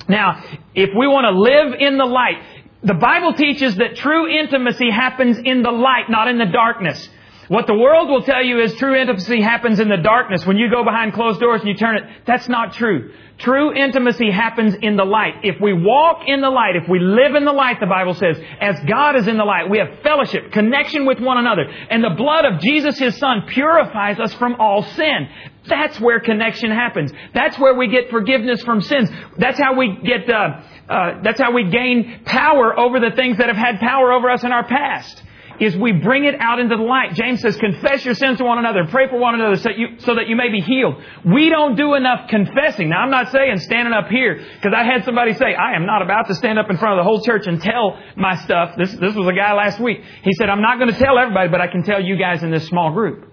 Now, 0.09 0.43
if 0.75 0.91
we 0.97 1.07
want 1.07 1.27
to 1.27 1.39
live 1.39 1.75
in 1.79 1.99
the 1.99 2.05
light, 2.05 2.43
the 2.83 2.95
Bible 2.95 3.35
teaches 3.35 3.77
that 3.77 3.97
true 3.97 4.29
intimacy 4.29 4.91
happens 4.91 5.39
in 5.39 5.63
the 5.63 5.71
light, 5.71 6.09
not 6.09 6.29
in 6.29 6.39
the 6.39 6.47
darkness. 6.47 7.09
What 7.49 7.67
the 7.67 7.75
world 7.75 8.09
will 8.09 8.23
tell 8.23 8.43
you 8.43 8.61
is 8.61 8.75
true 8.75 8.95
intimacy 8.95 9.41
happens 9.41 9.81
in 9.81 9.89
the 9.89 9.97
darkness. 9.97 10.47
When 10.47 10.57
you 10.57 10.71
go 10.71 10.85
behind 10.85 11.13
closed 11.13 11.41
doors 11.41 11.61
and 11.61 11.69
you 11.69 11.75
turn 11.75 11.97
it, 11.97 12.05
that's 12.25 12.49
not 12.49 12.75
true. 12.75 13.13
True 13.39 13.75
intimacy 13.75 14.31
happens 14.31 14.77
in 14.81 14.97
the 14.97 15.05
light. 15.05 15.35
If 15.43 15.61
we 15.61 15.73
walk 15.73 16.23
in 16.27 16.41
the 16.41 16.51
light, 16.51 16.77
if 16.77 16.89
we 16.89 17.01
live 17.01 17.35
in 17.35 17.45
the 17.45 17.53
light, 17.53 17.81
the 17.81 17.87
Bible 17.87 18.15
says, 18.15 18.39
as 18.61 18.79
God 18.87 19.17
is 19.17 19.27
in 19.27 19.37
the 19.37 19.45
light, 19.45 19.69
we 19.69 19.79
have 19.79 19.99
fellowship, 20.05 20.53
connection 20.53 21.05
with 21.05 21.19
one 21.19 21.39
another. 21.39 21.63
And 21.91 22.05
the 22.05 22.15
blood 22.17 22.45
of 22.45 22.61
Jesus, 22.61 22.99
His 22.99 23.17
Son, 23.19 23.43
purifies 23.49 24.21
us 24.21 24.33
from 24.35 24.57
all 24.61 24.85
sin. 24.85 25.29
That's 25.67 25.99
where 26.01 26.21
connection 26.21 26.71
happens. 26.71 27.13
That's 27.35 27.59
where 27.59 27.75
we 27.75 27.89
get 27.89 28.11
forgiveness 28.11 28.63
from 28.63 28.81
sins. 28.81 29.11
That's 29.39 29.59
how 29.59 29.75
we 29.75 29.97
get, 30.05 30.31
uh, 30.31 30.61
uh, 30.89 31.23
that's 31.23 31.41
how 31.41 31.53
we 31.53 31.71
gain 31.71 32.23
power 32.25 32.79
over 32.79 33.01
the 33.01 33.11
things 33.17 33.39
that 33.39 33.49
have 33.49 33.57
had 33.57 33.81
power 33.81 34.13
over 34.13 34.31
us 34.31 34.45
in 34.45 34.53
our 34.53 34.65
past. 34.65 35.23
Is 35.61 35.77
we 35.77 35.93
bring 35.93 36.25
it 36.25 36.35
out 36.39 36.59
into 36.59 36.77
the 36.77 36.83
light. 36.83 37.15
James 37.15 37.41
says, 37.41 37.57
confess 37.57 38.05
your 38.05 38.15
sins 38.15 38.39
to 38.39 38.45
one 38.45 38.59
another, 38.59 38.87
pray 38.89 39.09
for 39.09 39.19
one 39.19 39.35
another 39.35 39.57
so, 39.57 39.71
you, 39.71 39.99
so 39.99 40.15
that 40.15 40.29
you 40.29 40.37
may 40.37 40.51
be 40.51 40.61
healed. 40.61 40.95
We 41.25 41.49
don't 41.49 41.77
do 41.77 41.95
enough 41.95 42.29
confessing. 42.29 42.89
Now 42.89 43.01
I'm 43.01 43.11
not 43.11 43.31
saying 43.31 43.59
standing 43.59 43.93
up 43.93 44.09
here, 44.09 44.35
because 44.35 44.73
I 44.77 44.85
had 44.85 45.05
somebody 45.05 45.35
say, 45.35 45.55
I 45.55 45.75
am 45.75 45.87
not 45.87 46.03
about 46.03 46.29
to 46.29 46.35
stand 46.35 46.59
up 46.59 46.71
in 46.71 46.79
front 46.79 46.99
of 46.99 47.05
the 47.05 47.09
whole 47.09 47.23
church 47.23 47.47
and 47.47 47.61
tell 47.61 47.99
my 48.17 48.37
stuff. 48.37 48.75
This, 48.77 48.93
this 48.93 49.15
was 49.15 49.29
a 49.29 49.33
guy 49.33 49.53
last 49.53 49.81
week. 49.81 50.03
He 50.23 50.33
said, 50.35 50.49
I'm 50.49 50.63
not 50.63 50.79
going 50.79 50.93
to 50.93 50.99
tell 50.99 51.19
everybody, 51.19 51.49
but 51.49 51.61
I 51.61 51.69
can 51.69 51.83
tell 51.83 52.03
you 52.03 52.17
guys 52.17 52.43
in 52.43 52.51
this 52.51 52.67
small 52.67 52.93
group. 52.93 53.31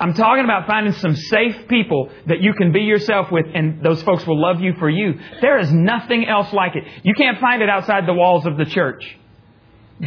I'm 0.00 0.14
talking 0.14 0.44
about 0.44 0.66
finding 0.66 0.92
some 0.92 1.16
safe 1.16 1.66
people 1.68 2.10
that 2.26 2.40
you 2.40 2.54
can 2.54 2.72
be 2.72 2.82
yourself 2.82 3.32
with 3.32 3.46
and 3.52 3.82
those 3.82 4.00
folks 4.02 4.26
will 4.26 4.40
love 4.40 4.60
you 4.60 4.74
for 4.78 4.88
you. 4.88 5.18
There 5.40 5.58
is 5.58 5.72
nothing 5.72 6.26
else 6.26 6.52
like 6.52 6.76
it. 6.76 6.84
You 7.02 7.14
can't 7.14 7.40
find 7.40 7.62
it 7.62 7.68
outside 7.68 8.06
the 8.06 8.14
walls 8.14 8.46
of 8.46 8.56
the 8.56 8.64
church. 8.64 9.18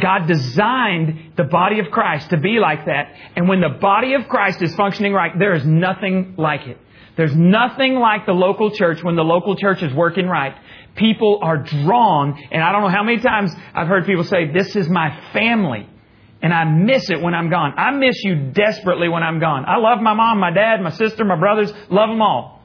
God 0.00 0.26
designed 0.26 1.32
the 1.36 1.44
body 1.44 1.78
of 1.78 1.90
Christ 1.90 2.30
to 2.30 2.38
be 2.38 2.58
like 2.58 2.86
that. 2.86 3.14
And 3.36 3.48
when 3.48 3.60
the 3.60 3.68
body 3.68 4.14
of 4.14 4.28
Christ 4.28 4.62
is 4.62 4.74
functioning 4.74 5.12
right, 5.12 5.38
there 5.38 5.54
is 5.54 5.66
nothing 5.66 6.34
like 6.38 6.66
it. 6.66 6.78
There's 7.16 7.36
nothing 7.36 7.96
like 7.96 8.24
the 8.24 8.32
local 8.32 8.70
church 8.70 9.02
when 9.02 9.16
the 9.16 9.22
local 9.22 9.54
church 9.54 9.82
is 9.82 9.92
working 9.92 10.26
right 10.26 10.54
People 10.94 11.38
are 11.42 11.56
drawn, 11.56 12.38
and 12.50 12.62
I 12.62 12.70
don't 12.70 12.82
know 12.82 12.88
how 12.88 13.02
many 13.02 13.18
times 13.18 13.50
I've 13.74 13.88
heard 13.88 14.04
people 14.04 14.24
say, 14.24 14.52
This 14.52 14.76
is 14.76 14.88
my 14.88 15.18
family. 15.32 15.88
And 16.42 16.52
I 16.52 16.64
miss 16.64 17.08
it 17.08 17.20
when 17.20 17.34
I'm 17.34 17.50
gone. 17.50 17.74
I 17.78 17.92
miss 17.92 18.16
you 18.24 18.50
desperately 18.50 19.08
when 19.08 19.22
I'm 19.22 19.38
gone. 19.38 19.64
I 19.64 19.76
love 19.76 20.00
my 20.02 20.12
mom, 20.12 20.40
my 20.40 20.52
dad, 20.52 20.80
my 20.80 20.90
sister, 20.90 21.24
my 21.24 21.38
brothers, 21.38 21.72
love 21.88 22.08
them 22.08 22.20
all. 22.20 22.60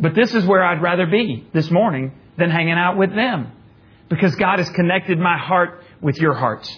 But 0.00 0.14
this 0.14 0.34
is 0.34 0.46
where 0.46 0.64
I'd 0.64 0.80
rather 0.80 1.06
be 1.06 1.46
this 1.52 1.70
morning 1.70 2.12
than 2.38 2.50
hanging 2.50 2.78
out 2.78 2.96
with 2.96 3.14
them. 3.14 3.52
Because 4.08 4.34
God 4.36 4.58
has 4.58 4.70
connected 4.70 5.18
my 5.18 5.36
heart 5.36 5.82
with 6.00 6.18
your 6.18 6.34
hearts. 6.34 6.76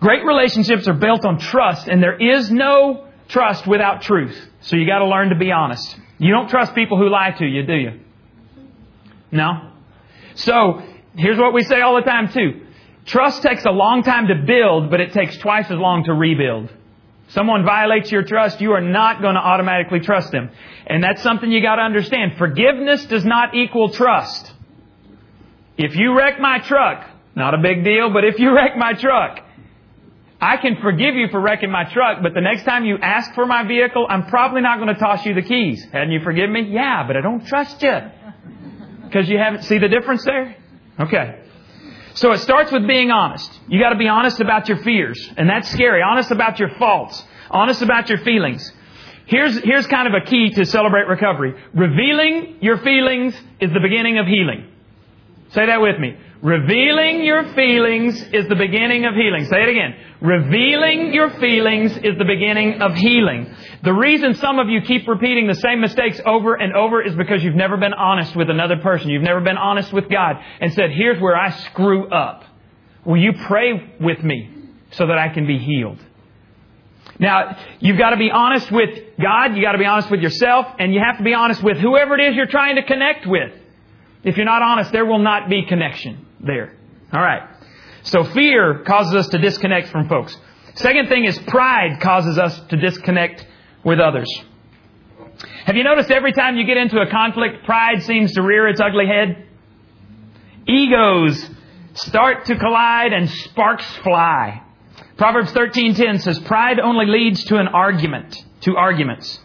Great 0.00 0.24
relationships 0.24 0.88
are 0.88 0.94
built 0.94 1.24
on 1.24 1.38
trust, 1.38 1.86
and 1.86 2.02
there 2.02 2.18
is 2.18 2.50
no 2.50 3.06
trust 3.28 3.66
without 3.66 4.02
truth. 4.02 4.48
So 4.62 4.76
you 4.76 4.86
gotta 4.86 5.06
learn 5.06 5.28
to 5.28 5.36
be 5.36 5.52
honest. 5.52 5.96
You 6.18 6.32
don't 6.32 6.48
trust 6.48 6.74
people 6.74 6.98
who 6.98 7.08
lie 7.08 7.30
to 7.38 7.46
you, 7.46 7.64
do 7.64 7.74
you? 7.74 8.00
No? 9.30 9.72
So, 10.34 10.82
here's 11.16 11.38
what 11.38 11.52
we 11.52 11.62
say 11.62 11.80
all 11.80 11.96
the 11.96 12.02
time 12.02 12.32
too. 12.32 12.66
Trust 13.06 13.42
takes 13.42 13.64
a 13.64 13.70
long 13.70 14.02
time 14.02 14.28
to 14.28 14.34
build, 14.46 14.90
but 14.90 15.00
it 15.00 15.12
takes 15.12 15.36
twice 15.38 15.66
as 15.66 15.78
long 15.78 16.04
to 16.04 16.12
rebuild. 16.12 16.70
Someone 17.28 17.64
violates 17.64 18.10
your 18.10 18.24
trust, 18.24 18.60
you 18.60 18.72
are 18.72 18.80
not 18.80 19.22
going 19.22 19.34
to 19.34 19.40
automatically 19.40 20.00
trust 20.00 20.32
them. 20.32 20.50
And 20.86 21.02
that's 21.02 21.22
something 21.22 21.50
you 21.50 21.62
got 21.62 21.76
to 21.76 21.82
understand. 21.82 22.32
Forgiveness 22.38 23.04
does 23.06 23.24
not 23.24 23.54
equal 23.54 23.90
trust. 23.90 24.52
If 25.78 25.94
you 25.94 26.16
wreck 26.16 26.40
my 26.40 26.58
truck, 26.58 27.08
not 27.34 27.54
a 27.54 27.58
big 27.58 27.84
deal, 27.84 28.12
but 28.12 28.24
if 28.24 28.38
you 28.38 28.50
wreck 28.54 28.76
my 28.76 28.92
truck, 28.94 29.40
I 30.40 30.56
can 30.56 30.76
forgive 30.80 31.14
you 31.14 31.28
for 31.28 31.38
wrecking 31.40 31.70
my 31.70 31.84
truck, 31.84 32.22
but 32.22 32.32
the 32.32 32.40
next 32.40 32.64
time 32.64 32.86
you 32.86 32.96
ask 32.96 33.34
for 33.34 33.44
my 33.44 33.66
vehicle, 33.66 34.06
I'm 34.08 34.26
probably 34.26 34.62
not 34.62 34.78
going 34.78 34.88
to 34.88 34.98
toss 34.98 35.24
you 35.26 35.34
the 35.34 35.42
keys. 35.42 35.84
Hadn't 35.92 36.12
you 36.12 36.20
forgiven 36.20 36.52
me? 36.52 36.62
Yeah, 36.70 37.06
but 37.06 37.16
I 37.16 37.20
don't 37.20 37.46
trust 37.46 37.82
you. 37.82 37.96
Because 39.02 39.28
you 39.28 39.38
haven't, 39.38 39.64
see 39.64 39.78
the 39.78 39.88
difference 39.88 40.24
there? 40.24 40.54
Okay. 41.00 41.40
So 42.14 42.30
it 42.30 42.38
starts 42.38 42.70
with 42.70 42.86
being 42.86 43.10
honest. 43.10 43.50
You 43.66 43.80
gotta 43.80 43.96
be 43.98 44.06
honest 44.06 44.40
about 44.40 44.68
your 44.68 44.78
fears. 44.78 45.18
And 45.36 45.50
that's 45.50 45.68
scary. 45.68 46.00
Honest 46.00 46.30
about 46.30 46.60
your 46.60 46.70
faults. 46.76 47.20
Honest 47.50 47.82
about 47.82 48.08
your 48.08 48.18
feelings. 48.18 48.72
Here's, 49.26 49.58
here's 49.64 49.86
kind 49.88 50.06
of 50.06 50.14
a 50.14 50.24
key 50.24 50.50
to 50.50 50.64
celebrate 50.64 51.08
recovery. 51.08 51.54
Revealing 51.74 52.58
your 52.60 52.78
feelings 52.78 53.34
is 53.60 53.72
the 53.72 53.80
beginning 53.80 54.18
of 54.18 54.26
healing. 54.26 54.66
Say 55.50 55.66
that 55.66 55.80
with 55.80 55.98
me. 55.98 56.16
Revealing 56.42 57.22
your 57.22 57.52
feelings 57.52 58.18
is 58.32 58.48
the 58.48 58.54
beginning 58.54 59.04
of 59.04 59.14
healing. 59.14 59.44
Say 59.44 59.62
it 59.62 59.68
again. 59.68 59.94
Revealing 60.22 61.12
your 61.12 61.28
feelings 61.38 61.92
is 61.98 62.16
the 62.16 62.24
beginning 62.24 62.80
of 62.80 62.94
healing. 62.94 63.54
The 63.84 63.92
reason 63.92 64.34
some 64.36 64.58
of 64.58 64.70
you 64.70 64.80
keep 64.80 65.06
repeating 65.06 65.48
the 65.48 65.54
same 65.54 65.82
mistakes 65.82 66.18
over 66.24 66.54
and 66.54 66.74
over 66.74 67.02
is 67.02 67.14
because 67.14 67.44
you've 67.44 67.54
never 67.54 67.76
been 67.76 67.92
honest 67.92 68.34
with 68.34 68.48
another 68.48 68.78
person. 68.78 69.10
You've 69.10 69.22
never 69.22 69.42
been 69.42 69.58
honest 69.58 69.92
with 69.92 70.08
God 70.08 70.36
and 70.60 70.72
said, 70.72 70.90
here's 70.92 71.20
where 71.20 71.36
I 71.36 71.50
screw 71.50 72.08
up. 72.08 72.44
Will 73.04 73.18
you 73.18 73.34
pray 73.46 73.94
with 74.00 74.22
me 74.22 74.50
so 74.92 75.08
that 75.08 75.18
I 75.18 75.28
can 75.28 75.46
be 75.46 75.58
healed? 75.58 75.98
Now, 77.18 77.58
you've 77.80 77.98
got 77.98 78.10
to 78.10 78.16
be 78.16 78.30
honest 78.30 78.72
with 78.72 78.98
God, 79.20 79.54
you've 79.54 79.62
got 79.62 79.72
to 79.72 79.78
be 79.78 79.84
honest 79.84 80.10
with 80.10 80.20
yourself, 80.20 80.66
and 80.78 80.94
you 80.94 81.02
have 81.04 81.18
to 81.18 81.22
be 81.22 81.34
honest 81.34 81.62
with 81.62 81.76
whoever 81.76 82.18
it 82.18 82.30
is 82.30 82.34
you're 82.34 82.46
trying 82.46 82.76
to 82.76 82.82
connect 82.82 83.26
with. 83.26 83.52
If 84.24 84.38
you're 84.38 84.46
not 84.46 84.62
honest, 84.62 84.90
there 84.90 85.04
will 85.04 85.18
not 85.18 85.50
be 85.50 85.66
connection 85.66 86.28
there. 86.40 86.76
All 87.12 87.20
right. 87.20 87.48
So 88.02 88.24
fear 88.24 88.82
causes 88.86 89.14
us 89.14 89.28
to 89.28 89.38
disconnect 89.38 89.88
from 89.88 90.08
folks. 90.08 90.36
Second 90.74 91.08
thing 91.08 91.24
is 91.24 91.38
pride 91.38 92.00
causes 92.00 92.38
us 92.38 92.58
to 92.68 92.76
disconnect 92.76 93.46
with 93.84 93.98
others. 93.98 94.28
Have 95.64 95.76
you 95.76 95.84
noticed 95.84 96.10
every 96.10 96.32
time 96.32 96.56
you 96.56 96.66
get 96.66 96.76
into 96.76 97.00
a 97.00 97.10
conflict, 97.10 97.64
pride 97.64 98.02
seems 98.02 98.32
to 98.34 98.42
rear 98.42 98.68
its 98.68 98.80
ugly 98.80 99.06
head? 99.06 99.46
Egos 100.66 101.50
start 101.94 102.46
to 102.46 102.56
collide 102.56 103.12
and 103.12 103.28
sparks 103.28 103.84
fly. 103.98 104.62
Proverbs 105.16 105.52
13:10 105.52 106.20
says 106.20 106.38
pride 106.40 106.78
only 106.78 107.06
leads 107.06 107.44
to 107.44 107.56
an 107.56 107.68
argument, 107.68 108.42
to 108.62 108.76
arguments. 108.76 109.40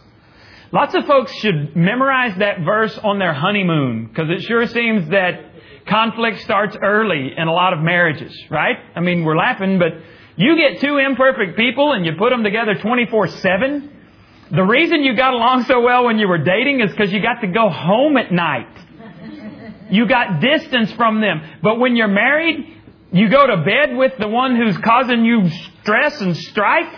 Lots 0.72 0.94
of 0.94 1.06
folks 1.06 1.32
should 1.34 1.76
memorize 1.76 2.36
that 2.38 2.60
verse 2.60 2.96
on 2.98 3.18
their 3.18 3.32
honeymoon 3.32 4.06
because 4.06 4.30
it 4.30 4.42
sure 4.42 4.66
seems 4.66 5.08
that 5.10 5.40
conflict 5.88 6.40
starts 6.40 6.76
early 6.82 7.32
in 7.36 7.48
a 7.48 7.52
lot 7.52 7.72
of 7.72 7.80
marriages, 7.80 8.36
right? 8.50 8.76
I 8.94 9.00
mean, 9.00 9.24
we're 9.24 9.36
laughing, 9.36 9.78
but 9.78 9.92
you 10.36 10.56
get 10.56 10.80
two 10.80 10.98
imperfect 10.98 11.56
people 11.56 11.92
and 11.92 12.04
you 12.04 12.12
put 12.18 12.30
them 12.30 12.42
together 12.42 12.74
24-7. 12.74 13.90
The 14.50 14.62
reason 14.62 15.02
you 15.02 15.16
got 15.16 15.34
along 15.34 15.64
so 15.64 15.80
well 15.80 16.04
when 16.04 16.18
you 16.18 16.28
were 16.28 16.38
dating 16.38 16.80
is 16.80 16.90
because 16.90 17.12
you 17.12 17.20
got 17.20 17.40
to 17.40 17.48
go 17.48 17.68
home 17.68 18.16
at 18.16 18.30
night. 18.30 18.68
You 19.90 20.06
got 20.06 20.40
distance 20.40 20.92
from 20.92 21.20
them. 21.20 21.42
But 21.62 21.78
when 21.78 21.96
you're 21.96 22.08
married, 22.08 22.76
you 23.12 23.28
go 23.28 23.46
to 23.46 23.56
bed 23.58 23.96
with 23.96 24.12
the 24.18 24.28
one 24.28 24.56
who's 24.56 24.76
causing 24.78 25.24
you 25.24 25.48
stress 25.82 26.20
and 26.20 26.36
strife. 26.36 26.92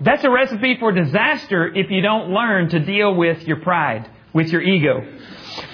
That's 0.00 0.24
a 0.24 0.30
recipe 0.30 0.76
for 0.78 0.92
disaster 0.92 1.68
if 1.74 1.90
you 1.90 2.02
don't 2.02 2.30
learn 2.30 2.68
to 2.70 2.80
deal 2.80 3.14
with 3.14 3.46
your 3.46 3.60
pride, 3.60 4.10
with 4.32 4.48
your 4.48 4.62
ego. 4.62 5.00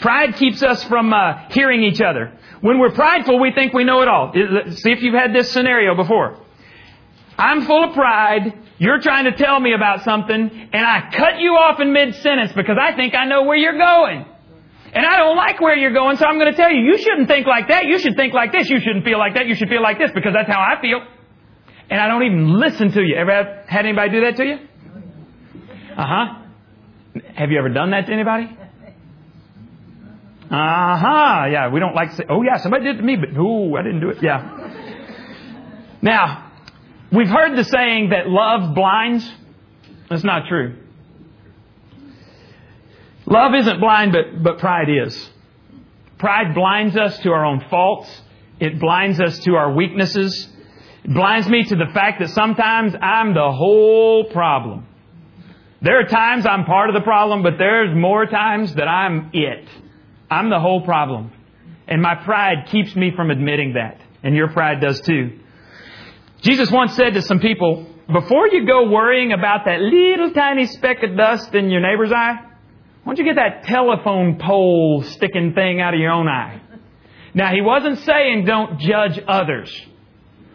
Pride 0.00 0.34
keeps 0.36 0.62
us 0.62 0.82
from 0.84 1.12
uh, 1.12 1.48
hearing 1.50 1.82
each 1.82 2.00
other. 2.00 2.32
When 2.60 2.78
we're 2.78 2.92
prideful, 2.92 3.40
we 3.40 3.52
think 3.52 3.72
we 3.72 3.84
know 3.84 4.02
it 4.02 4.08
all. 4.08 4.32
See 4.32 4.90
if 4.90 5.02
you've 5.02 5.14
had 5.14 5.34
this 5.34 5.50
scenario 5.50 5.94
before. 5.94 6.38
I'm 7.38 7.64
full 7.64 7.84
of 7.84 7.94
pride. 7.94 8.58
You're 8.78 9.00
trying 9.00 9.24
to 9.24 9.32
tell 9.32 9.58
me 9.58 9.72
about 9.72 10.04
something, 10.04 10.50
and 10.72 10.86
I 10.86 11.10
cut 11.12 11.38
you 11.38 11.52
off 11.52 11.80
in 11.80 11.92
mid 11.92 12.14
sentence 12.16 12.52
because 12.52 12.76
I 12.80 12.94
think 12.94 13.14
I 13.14 13.24
know 13.24 13.44
where 13.44 13.56
you're 13.56 13.78
going. 13.78 14.26
And 14.92 15.06
I 15.06 15.18
don't 15.18 15.36
like 15.36 15.60
where 15.60 15.76
you're 15.76 15.92
going, 15.92 16.16
so 16.16 16.26
I'm 16.26 16.38
going 16.38 16.50
to 16.50 16.56
tell 16.56 16.70
you, 16.70 16.82
you 16.82 16.98
shouldn't 16.98 17.28
think 17.28 17.46
like 17.46 17.68
that. 17.68 17.86
You 17.86 17.98
should 17.98 18.16
think 18.16 18.34
like 18.34 18.52
this. 18.52 18.68
You 18.68 18.80
shouldn't 18.80 19.04
feel 19.04 19.18
like 19.18 19.34
that. 19.34 19.46
You 19.46 19.54
should 19.54 19.68
feel 19.68 19.82
like 19.82 19.98
this 19.98 20.10
because 20.12 20.32
that's 20.34 20.48
how 20.48 20.60
I 20.60 20.80
feel. 20.80 21.00
And 21.88 22.00
I 22.00 22.08
don't 22.08 22.24
even 22.24 22.58
listen 22.58 22.90
to 22.92 23.02
you. 23.02 23.16
Ever 23.16 23.64
had, 23.68 23.86
anybody 23.86 24.10
do 24.10 24.20
that 24.22 24.36
to 24.36 24.44
you? 24.44 24.58
Uh 25.96 26.06
huh. 26.06 26.42
Have 27.36 27.50
you 27.50 27.58
ever 27.58 27.68
done 27.68 27.90
that 27.92 28.06
to 28.06 28.12
anybody? 28.12 28.56
Uh 30.50 30.96
huh. 30.96 31.46
Yeah, 31.50 31.68
we 31.68 31.78
don't 31.78 31.94
like 31.94 32.10
to 32.10 32.16
say, 32.16 32.24
oh 32.28 32.42
yeah, 32.42 32.56
somebody 32.56 32.84
did 32.84 32.96
it 32.96 32.98
to 32.98 33.04
me, 33.04 33.16
but 33.16 33.32
no, 33.32 33.76
I 33.76 33.82
didn't 33.82 34.00
do 34.00 34.10
it. 34.10 34.18
Yeah. 34.20 34.68
Now, 36.02 36.50
we've 37.12 37.28
heard 37.28 37.56
the 37.56 37.64
saying 37.64 38.10
that 38.10 38.28
love 38.28 38.74
blinds. 38.74 39.30
That's 40.08 40.24
not 40.24 40.48
true. 40.48 40.76
Love 43.26 43.54
isn't 43.54 43.78
blind, 43.78 44.12
but, 44.12 44.42
but 44.42 44.58
pride 44.58 44.88
is. 44.88 45.30
Pride 46.18 46.52
blinds 46.52 46.96
us 46.96 47.16
to 47.20 47.30
our 47.30 47.44
own 47.44 47.64
faults. 47.70 48.08
It 48.58 48.80
blinds 48.80 49.20
us 49.20 49.38
to 49.40 49.54
our 49.54 49.72
weaknesses. 49.72 50.48
It 51.04 51.14
blinds 51.14 51.48
me 51.48 51.62
to 51.62 51.76
the 51.76 51.86
fact 51.94 52.18
that 52.18 52.30
sometimes 52.30 52.92
I'm 53.00 53.32
the 53.34 53.52
whole 53.52 54.24
problem. 54.24 54.86
There 55.80 56.00
are 56.00 56.06
times 56.06 56.44
I'm 56.44 56.64
part 56.64 56.90
of 56.90 56.94
the 56.94 57.00
problem, 57.02 57.44
but 57.44 57.56
there's 57.56 57.96
more 57.96 58.26
times 58.26 58.74
that 58.74 58.88
I'm 58.88 59.30
it. 59.32 59.66
I'm 60.30 60.48
the 60.48 60.60
whole 60.60 60.82
problem. 60.82 61.32
And 61.88 62.00
my 62.00 62.14
pride 62.14 62.68
keeps 62.70 62.94
me 62.94 63.10
from 63.14 63.30
admitting 63.30 63.74
that. 63.74 64.00
And 64.22 64.34
your 64.36 64.48
pride 64.48 64.80
does 64.80 65.00
too. 65.00 65.40
Jesus 66.42 66.70
once 66.70 66.94
said 66.94 67.14
to 67.14 67.22
some 67.22 67.40
people, 67.40 67.86
before 68.12 68.48
you 68.48 68.66
go 68.66 68.88
worrying 68.88 69.32
about 69.32 69.66
that 69.66 69.80
little 69.80 70.30
tiny 70.32 70.66
speck 70.66 71.02
of 71.02 71.16
dust 71.16 71.54
in 71.54 71.70
your 71.70 71.80
neighbor's 71.80 72.12
eye, 72.12 72.38
why 73.02 73.14
don't 73.14 73.18
you 73.18 73.24
get 73.24 73.36
that 73.36 73.64
telephone 73.64 74.38
pole 74.38 75.02
sticking 75.02 75.54
thing 75.54 75.80
out 75.80 75.94
of 75.94 76.00
your 76.00 76.10
own 76.10 76.28
eye? 76.28 76.60
Now, 77.34 77.52
he 77.52 77.60
wasn't 77.60 77.98
saying 78.00 78.44
don't 78.44 78.78
judge 78.80 79.18
others. 79.26 79.86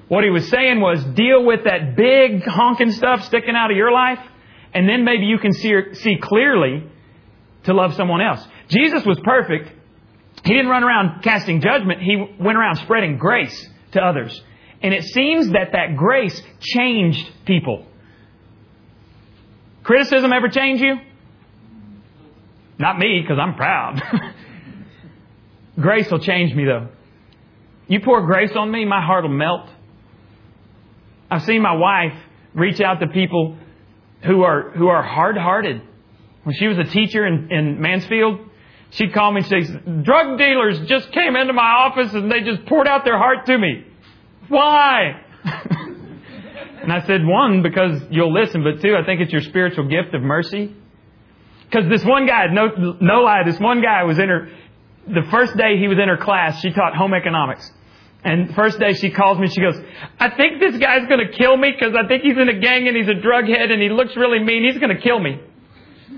What 0.07 0.23
he 0.23 0.29
was 0.29 0.47
saying 0.49 0.79
was 0.79 1.03
deal 1.03 1.43
with 1.43 1.63
that 1.63 1.95
big 1.95 2.43
honking 2.45 2.91
stuff 2.91 3.23
sticking 3.25 3.55
out 3.55 3.71
of 3.71 3.77
your 3.77 3.91
life, 3.91 4.19
and 4.73 4.88
then 4.88 5.03
maybe 5.03 5.25
you 5.25 5.39
can 5.39 5.53
see, 5.53 5.73
see 5.93 6.17
clearly 6.21 6.83
to 7.63 7.73
love 7.73 7.95
someone 7.95 8.21
else. 8.21 8.45
Jesus 8.69 9.06
was 9.06 9.19
perfect. 9.23 9.71
He 10.43 10.54
didn't 10.54 10.69
run 10.69 10.84
around 10.84 11.23
casting 11.23 11.62
judgment. 11.62 12.01
He 12.01 12.15
went 12.39 12.58
around 12.58 12.78
spreading 12.78 13.17
grace 13.17 13.69
to 13.93 14.01
others. 14.01 14.41
And 14.82 14.93
it 14.93 15.04
seems 15.04 15.49
that 15.49 15.71
that 15.71 15.95
grace 15.97 16.39
changed 16.60 17.28
people. 17.45 17.86
Criticism 19.84 20.32
ever 20.34 20.49
change 20.49 20.82
you? 20.82 20.95
Not 22.78 22.97
me, 22.97 23.21
because 23.21 23.39
I'm 23.39 23.56
proud. 23.56 24.01
grace 25.80 26.12
will 26.12 26.19
change 26.19 26.54
me, 26.54 26.65
though. 26.65 26.89
You 27.88 27.99
pour 28.01 28.25
grace 28.25 28.51
on 28.56 28.69
me, 28.71 28.86
my 28.86 29.04
heart 29.04 29.23
will 29.23 29.30
melt. 29.30 29.69
I've 31.30 31.43
seen 31.43 31.62
my 31.62 31.75
wife 31.75 32.13
reach 32.54 32.82
out 32.82 32.99
to 32.99 33.08
people 33.08 33.58
who 34.23 34.43
are, 34.43 34.71
who 34.71 34.88
are 34.88 35.04
hard 35.04 35.38
hearted. 35.38 35.82
When 36.43 36.56
she 36.56 36.67
was 36.67 36.78
a 36.78 36.84
teacher 36.84 37.25
in, 37.25 37.51
in 37.51 37.82
Mansfield, 37.82 38.39
she'd 38.95 39.13
call 39.13 39.31
me 39.31 39.41
and 39.41 39.47
say, 39.47 39.73
drug 40.03 40.38
dealers 40.38 40.79
just 40.88 41.12
came 41.12 41.36
into 41.36 41.53
my 41.53 41.69
office 41.86 42.13
and 42.13 42.31
they 42.31 42.41
just 42.41 42.65
poured 42.65 42.88
out 42.88 43.05
their 43.05 43.17
heart 43.17 43.45
to 43.45 43.58
me. 43.58 43.86
Why? 44.47 45.21
and 45.43 46.91
I 46.91 47.05
said, 47.05 47.25
one, 47.25 47.62
because 47.62 48.01
you'll 48.10 48.34
listen, 48.34 48.63
but 48.63 48.81
two, 48.81 48.95
I 48.95 49.05
think 49.05 49.21
it's 49.21 49.31
your 49.31 49.41
spiritual 49.41 49.88
gift 49.88 50.13
of 50.13 50.21
mercy. 50.21 50.73
Because 51.65 51.89
this 51.89 52.03
one 52.05 52.25
guy, 52.25 52.45
no, 52.51 52.95
no 53.01 53.21
lie, 53.21 53.43
this 53.45 53.60
one 53.60 53.81
guy 53.81 54.03
was 54.03 54.19
in 54.19 54.29
her, 54.29 54.49
the 55.08 55.27
first 55.29 55.58
day 55.58 55.77
he 55.77 55.88
was 55.88 55.97
in 55.99 56.08
her 56.08 56.17
class, 56.17 56.62
she 56.62 56.71
taught 56.71 56.95
home 56.95 57.13
economics. 57.13 57.69
And 58.23 58.55
first 58.55 58.79
day 58.79 58.93
she 58.93 59.12
calls 59.12 59.38
me, 59.38 59.47
she 59.47 59.62
goes, 59.62 59.75
I 60.19 60.29
think 60.29 60.60
this 60.60 60.77
guy's 60.77 61.08
going 61.08 61.27
to 61.27 61.38
kill 61.38 61.58
me 61.58 61.71
because 61.77 61.95
I 61.95 62.08
think 62.08 62.23
he's 62.23 62.38
in 62.38 62.49
a 62.49 62.60
gang 62.60 62.88
and 62.88 62.97
he's 62.97 63.08
a 63.08 63.21
drug 63.21 63.45
head 63.45 63.69
and 63.69 63.81
he 63.81 63.89
looks 63.89 64.15
really 64.15 64.39
mean. 64.39 64.63
He's 64.63 64.79
going 64.79 64.95
to 64.95 65.01
kill 65.01 65.19
me. 65.19 65.39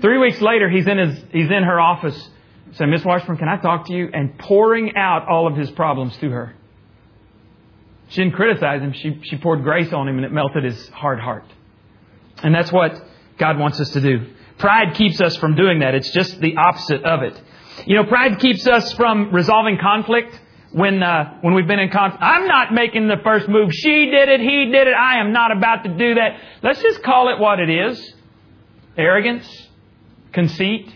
Three 0.00 0.16
weeks 0.18 0.40
later, 0.40 0.70
he's 0.70 0.86
in 0.86 0.96
his, 0.96 1.18
he's 1.32 1.50
in 1.50 1.64
her 1.64 1.80
office. 1.80 2.30
Saying, 2.72 2.90
Miss 2.90 3.04
Washburn, 3.04 3.36
can 3.36 3.48
I 3.48 3.56
talk 3.56 3.86
to 3.86 3.92
you? 3.92 4.10
And 4.12 4.38
pouring 4.38 4.96
out 4.96 5.26
all 5.28 5.46
of 5.46 5.56
his 5.56 5.70
problems 5.70 6.16
to 6.18 6.30
her. 6.30 6.54
She 8.08 8.22
didn't 8.22 8.34
criticize 8.34 8.80
him. 8.80 8.92
She, 8.92 9.20
she 9.24 9.36
poured 9.36 9.62
grace 9.62 9.92
on 9.92 10.08
him 10.08 10.16
and 10.16 10.24
it 10.24 10.32
melted 10.32 10.64
his 10.64 10.88
hard 10.88 11.20
heart. 11.20 11.44
And 12.42 12.54
that's 12.54 12.72
what 12.72 13.00
God 13.38 13.58
wants 13.58 13.80
us 13.80 13.90
to 13.90 14.00
do. 14.00 14.32
Pride 14.58 14.94
keeps 14.94 15.20
us 15.20 15.36
from 15.36 15.54
doing 15.54 15.80
that. 15.80 15.94
It's 15.94 16.10
just 16.10 16.40
the 16.40 16.56
opposite 16.56 17.04
of 17.04 17.22
it. 17.22 17.40
You 17.86 17.96
know, 17.96 18.04
pride 18.04 18.40
keeps 18.40 18.66
us 18.66 18.92
from 18.94 19.32
resolving 19.32 19.78
conflict 19.78 20.38
when 20.72 21.02
uh, 21.02 21.38
when 21.42 21.54
we've 21.54 21.66
been 21.66 21.78
in 21.78 21.90
conflict. 21.90 22.22
I'm 22.22 22.46
not 22.46 22.72
making 22.72 23.08
the 23.08 23.18
first 23.22 23.48
move. 23.48 23.72
She 23.72 24.06
did 24.06 24.28
it. 24.28 24.40
He 24.40 24.70
did 24.72 24.88
it. 24.88 24.94
I 24.94 25.20
am 25.20 25.32
not 25.32 25.56
about 25.56 25.84
to 25.84 25.90
do 25.90 26.14
that. 26.14 26.40
Let's 26.62 26.82
just 26.82 27.02
call 27.02 27.28
it 27.28 27.38
what 27.38 27.60
it 27.60 27.70
is: 27.70 28.14
arrogance, 28.96 29.68
conceit, 30.32 30.92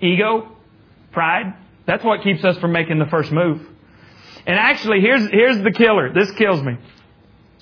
ego, 0.00 0.54
pride. 1.18 1.52
That's 1.84 2.04
what 2.04 2.22
keeps 2.22 2.44
us 2.44 2.56
from 2.58 2.70
making 2.70 3.00
the 3.00 3.06
first 3.06 3.32
move. 3.32 3.60
And 4.46 4.56
actually, 4.56 5.00
here's 5.00 5.28
here's 5.28 5.60
the 5.64 5.72
killer. 5.72 6.12
This 6.14 6.30
kills 6.32 6.62
me. 6.62 6.78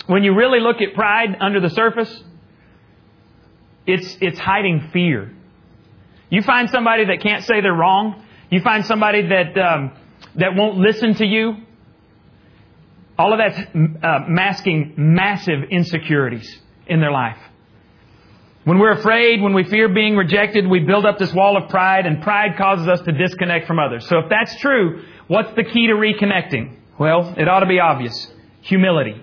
When 0.09 0.23
you 0.23 0.35
really 0.35 0.61
look 0.61 0.83
at 0.83 0.93
pride 0.95 1.35
under 1.41 1.59
the 1.59 1.71
surface, 1.71 2.23
it's 3.87 4.19
it's 4.21 4.39
hiding 4.39 4.91
fear. 4.93 5.33
You 6.29 6.43
find 6.43 6.69
somebody 6.69 7.07
that 7.07 7.23
can't 7.23 7.45
say 7.45 7.63
they're 7.63 7.73
wrong. 7.73 8.23
You 8.51 8.61
find 8.61 8.85
somebody 8.85 9.27
that 9.27 9.57
um, 9.57 9.93
that 10.35 10.55
won't 10.55 10.77
listen 10.77 11.15
to 11.15 11.25
you. 11.25 11.55
All 13.19 13.33
of 13.33 13.39
that's 13.39 13.59
uh, 13.59 14.19
masking 14.29 14.93
massive 14.99 15.61
insecurities 15.71 16.61
in 16.87 17.01
their 17.01 17.11
life. 17.13 17.39
When 18.67 18.81
we're 18.81 18.99
afraid, 18.99 19.41
when 19.43 19.55
we 19.55 19.63
fear 19.63 19.89
being 19.89 20.17
rejected, 20.17 20.67
we 20.67 20.81
build 20.81 21.07
up 21.07 21.19
this 21.19 21.33
wall 21.33 21.57
of 21.57 21.71
pride, 21.71 22.05
and 22.05 22.21
pride 22.21 22.57
causes 22.59 22.89
us 22.89 23.01
to 23.03 23.13
disconnect 23.13 23.69
from 23.69 23.79
others. 23.79 24.09
So 24.09 24.19
if 24.19 24.29
that's 24.29 24.59
true, 24.59 25.05
what's 25.29 25.55
the 25.55 25.63
key 25.63 25.87
to 25.87 25.93
reconnecting? 25.93 26.75
Well, 26.99 27.33
it 27.39 27.47
ought 27.47 27.61
to 27.61 27.67
be 27.67 27.79
obvious. 27.79 28.27
Humility. 28.63 29.23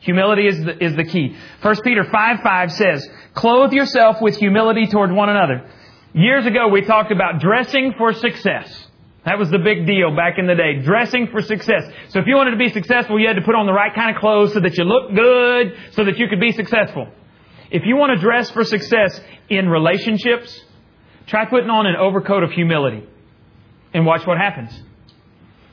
Humility 0.00 0.46
is 0.46 0.62
the, 0.62 0.84
is 0.84 0.94
the 0.94 1.04
key. 1.04 1.34
1 1.62 1.76
Peter 1.84 2.04
5 2.04 2.40
5 2.42 2.72
says, 2.72 3.08
Clothe 3.32 3.72
yourself 3.72 4.20
with 4.20 4.36
humility 4.36 4.86
toward 4.88 5.10
one 5.10 5.30
another. 5.30 5.66
Years 6.12 6.44
ago, 6.44 6.68
we 6.68 6.82
talked 6.82 7.10
about 7.10 7.40
dressing 7.40 7.94
for 7.96 8.12
success. 8.12 8.88
That 9.24 9.38
was 9.38 9.48
the 9.48 9.58
big 9.58 9.86
deal 9.86 10.14
back 10.14 10.34
in 10.36 10.46
the 10.46 10.54
day. 10.54 10.82
Dressing 10.82 11.28
for 11.28 11.40
success. 11.40 11.82
So 12.10 12.18
if 12.18 12.26
you 12.26 12.36
wanted 12.36 12.50
to 12.50 12.58
be 12.58 12.68
successful, 12.68 13.18
you 13.18 13.26
had 13.26 13.36
to 13.36 13.42
put 13.42 13.54
on 13.54 13.64
the 13.64 13.72
right 13.72 13.94
kind 13.94 14.14
of 14.14 14.20
clothes 14.20 14.52
so 14.52 14.60
that 14.60 14.76
you 14.76 14.84
looked 14.84 15.14
good, 15.14 15.78
so 15.92 16.04
that 16.04 16.18
you 16.18 16.28
could 16.28 16.40
be 16.40 16.52
successful. 16.52 17.08
If 17.70 17.82
you 17.84 17.96
want 17.96 18.16
to 18.16 18.20
dress 18.20 18.50
for 18.50 18.64
success 18.64 19.20
in 19.48 19.68
relationships, 19.68 20.64
try 21.26 21.44
putting 21.46 21.70
on 21.70 21.86
an 21.86 21.96
overcoat 21.96 22.42
of 22.42 22.50
humility 22.50 23.06
and 23.92 24.06
watch 24.06 24.26
what 24.26 24.38
happens. 24.38 24.72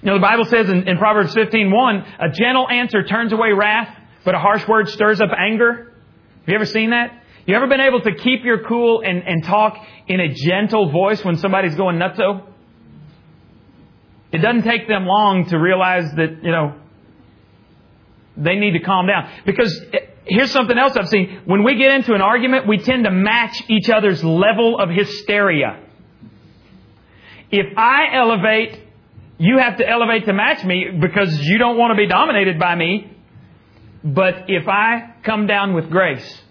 You 0.01 0.09
know, 0.09 0.15
the 0.15 0.21
Bible 0.21 0.45
says 0.45 0.69
in, 0.69 0.87
in 0.87 0.97
Proverbs 0.97 1.33
15:1, 1.33 2.05
a 2.19 2.29
gentle 2.29 2.69
answer 2.69 3.03
turns 3.03 3.31
away 3.31 3.51
wrath, 3.53 3.95
but 4.25 4.35
a 4.35 4.39
harsh 4.39 4.67
word 4.67 4.89
stirs 4.89 5.21
up 5.21 5.29
anger. 5.37 5.93
Have 6.41 6.49
you 6.49 6.55
ever 6.55 6.65
seen 6.65 6.89
that? 6.89 7.23
You 7.45 7.55
ever 7.55 7.67
been 7.67 7.81
able 7.81 8.01
to 8.01 8.15
keep 8.15 8.43
your 8.43 8.63
cool 8.63 9.01
and, 9.01 9.23
and 9.25 9.43
talk 9.43 9.77
in 10.07 10.19
a 10.19 10.33
gentle 10.33 10.91
voice 10.91 11.23
when 11.23 11.37
somebody's 11.37 11.75
going 11.75 11.97
nutso? 11.97 12.47
It 14.31 14.39
doesn't 14.39 14.63
take 14.63 14.87
them 14.87 15.05
long 15.05 15.45
to 15.49 15.57
realize 15.57 16.11
that, 16.15 16.43
you 16.43 16.51
know, 16.51 16.75
they 18.35 18.55
need 18.55 18.71
to 18.71 18.79
calm 18.79 19.07
down. 19.07 19.29
Because 19.45 19.79
here's 20.25 20.51
something 20.51 20.77
else 20.77 20.95
I've 20.95 21.09
seen. 21.09 21.41
When 21.45 21.63
we 21.63 21.75
get 21.77 21.93
into 21.93 22.13
an 22.13 22.21
argument, 22.21 22.67
we 22.67 22.77
tend 22.77 23.05
to 23.05 23.11
match 23.11 23.61
each 23.69 23.89
other's 23.89 24.23
level 24.23 24.79
of 24.79 24.89
hysteria. 24.89 25.79
If 27.51 27.77
I 27.77 28.15
elevate, 28.15 28.79
you 29.37 29.57
have 29.59 29.77
to 29.77 29.87
elevate 29.87 30.25
to 30.25 30.33
match 30.33 30.63
me 30.63 30.87
because 30.99 31.39
you 31.41 31.57
don't 31.57 31.77
want 31.77 31.91
to 31.91 31.97
be 31.97 32.07
dominated 32.07 32.59
by 32.59 32.75
me. 32.75 33.11
But 34.03 34.45
if 34.47 34.67
I 34.67 35.15
come 35.23 35.47
down 35.47 35.73
with 35.73 35.89
grace, 35.89 36.41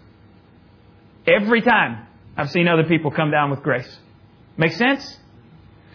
every 1.27 1.61
time 1.61 2.07
I've 2.37 2.51
seen 2.51 2.69
other 2.69 2.85
people 2.85 3.11
come 3.11 3.31
down 3.31 3.51
with 3.51 3.63
grace. 3.63 3.99
Make 4.57 4.73
sense? 4.73 5.19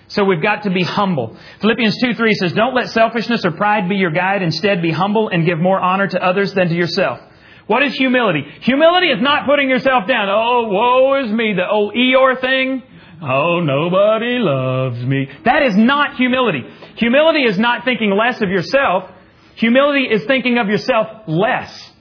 So 0.10 0.24
we've 0.24 0.42
got 0.42 0.64
to 0.64 0.70
be 0.70 0.84
humble. 0.84 1.38
Philippians 1.60 1.98
2 2.02 2.14
3 2.14 2.34
says, 2.36 2.54
Don't 2.54 2.74
let 2.74 2.90
selfishness 2.90 3.44
or 3.44 3.52
pride 3.52 3.90
be 3.90 3.96
your 3.96 4.12
guide. 4.12 4.42
Instead, 4.42 4.82
be 4.82 4.92
humble 4.92 5.30
and 5.30 5.46
give 5.46 5.60
more 5.60 5.80
honor 5.80 6.08
to 6.08 6.24
others 6.24 6.54
than 6.54 6.70
to 6.70 6.76
yourself. 6.76 7.20
What 7.68 7.84
is 7.84 7.94
humility? 7.96 8.44
Humility 8.62 9.08
is 9.08 9.22
not 9.22 9.46
putting 9.46 9.70
yourself 9.70 10.08
down. 10.08 10.30
Oh, 10.30 10.68
woe 10.70 11.24
is 11.24 11.32
me, 11.32 11.54
the 11.54 11.68
old 11.70 11.94
Eeyore 11.94 12.40
thing. 12.40 12.82
Oh, 13.22 13.60
nobody 13.60 14.38
loves 14.40 15.04
me. 15.04 15.28
That 15.44 15.64
is 15.64 15.76
not 15.76 16.16
humility. 16.16 16.62
Humility 16.96 17.44
is 17.44 17.58
not 17.60 17.84
thinking 17.84 18.12
less 18.12 18.42
of 18.42 18.50
yourself. 18.50 19.12
Humility 19.56 20.08
is 20.10 20.24
thinking 20.26 20.58
of 20.58 20.68
yourself 20.68 21.08
less. 21.28 21.92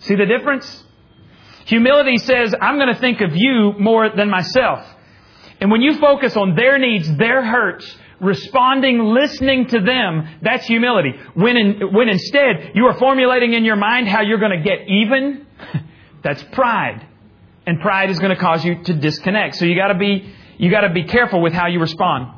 See 0.00 0.14
the 0.14 0.26
difference? 0.26 0.84
Humility 1.66 2.16
says, 2.18 2.54
I'm 2.60 2.76
going 2.76 2.92
to 2.92 3.00
think 3.00 3.20
of 3.20 3.30
you 3.34 3.72
more 3.78 4.10
than 4.14 4.30
myself. 4.30 4.84
And 5.60 5.70
when 5.70 5.80
you 5.80 5.98
focus 5.98 6.36
on 6.36 6.54
their 6.54 6.78
needs, 6.78 7.16
their 7.16 7.44
hurts, 7.44 7.96
responding, 8.20 8.98
listening 8.98 9.66
to 9.68 9.80
them, 9.80 10.28
that's 10.42 10.66
humility. 10.66 11.12
When, 11.34 11.56
in, 11.56 11.92
when 11.92 12.08
instead 12.08 12.72
you 12.74 12.86
are 12.86 12.98
formulating 12.98 13.52
in 13.52 13.64
your 13.64 13.76
mind 13.76 14.08
how 14.08 14.22
you're 14.22 14.38
going 14.38 14.58
to 14.58 14.64
get 14.64 14.88
even, 14.88 15.46
that's 16.22 16.42
pride. 16.52 17.06
And 17.66 17.80
pride 17.80 18.10
is 18.10 18.18
going 18.18 18.34
to 18.34 18.40
cause 18.40 18.64
you 18.64 18.82
to 18.84 18.94
disconnect. 18.94 19.56
So 19.56 19.66
you 19.66 19.76
gotta 19.76 19.98
be, 19.98 20.32
you 20.56 20.70
gotta 20.70 20.90
be 20.90 21.04
careful 21.04 21.42
with 21.42 21.52
how 21.52 21.66
you 21.66 21.80
respond. 21.80 22.34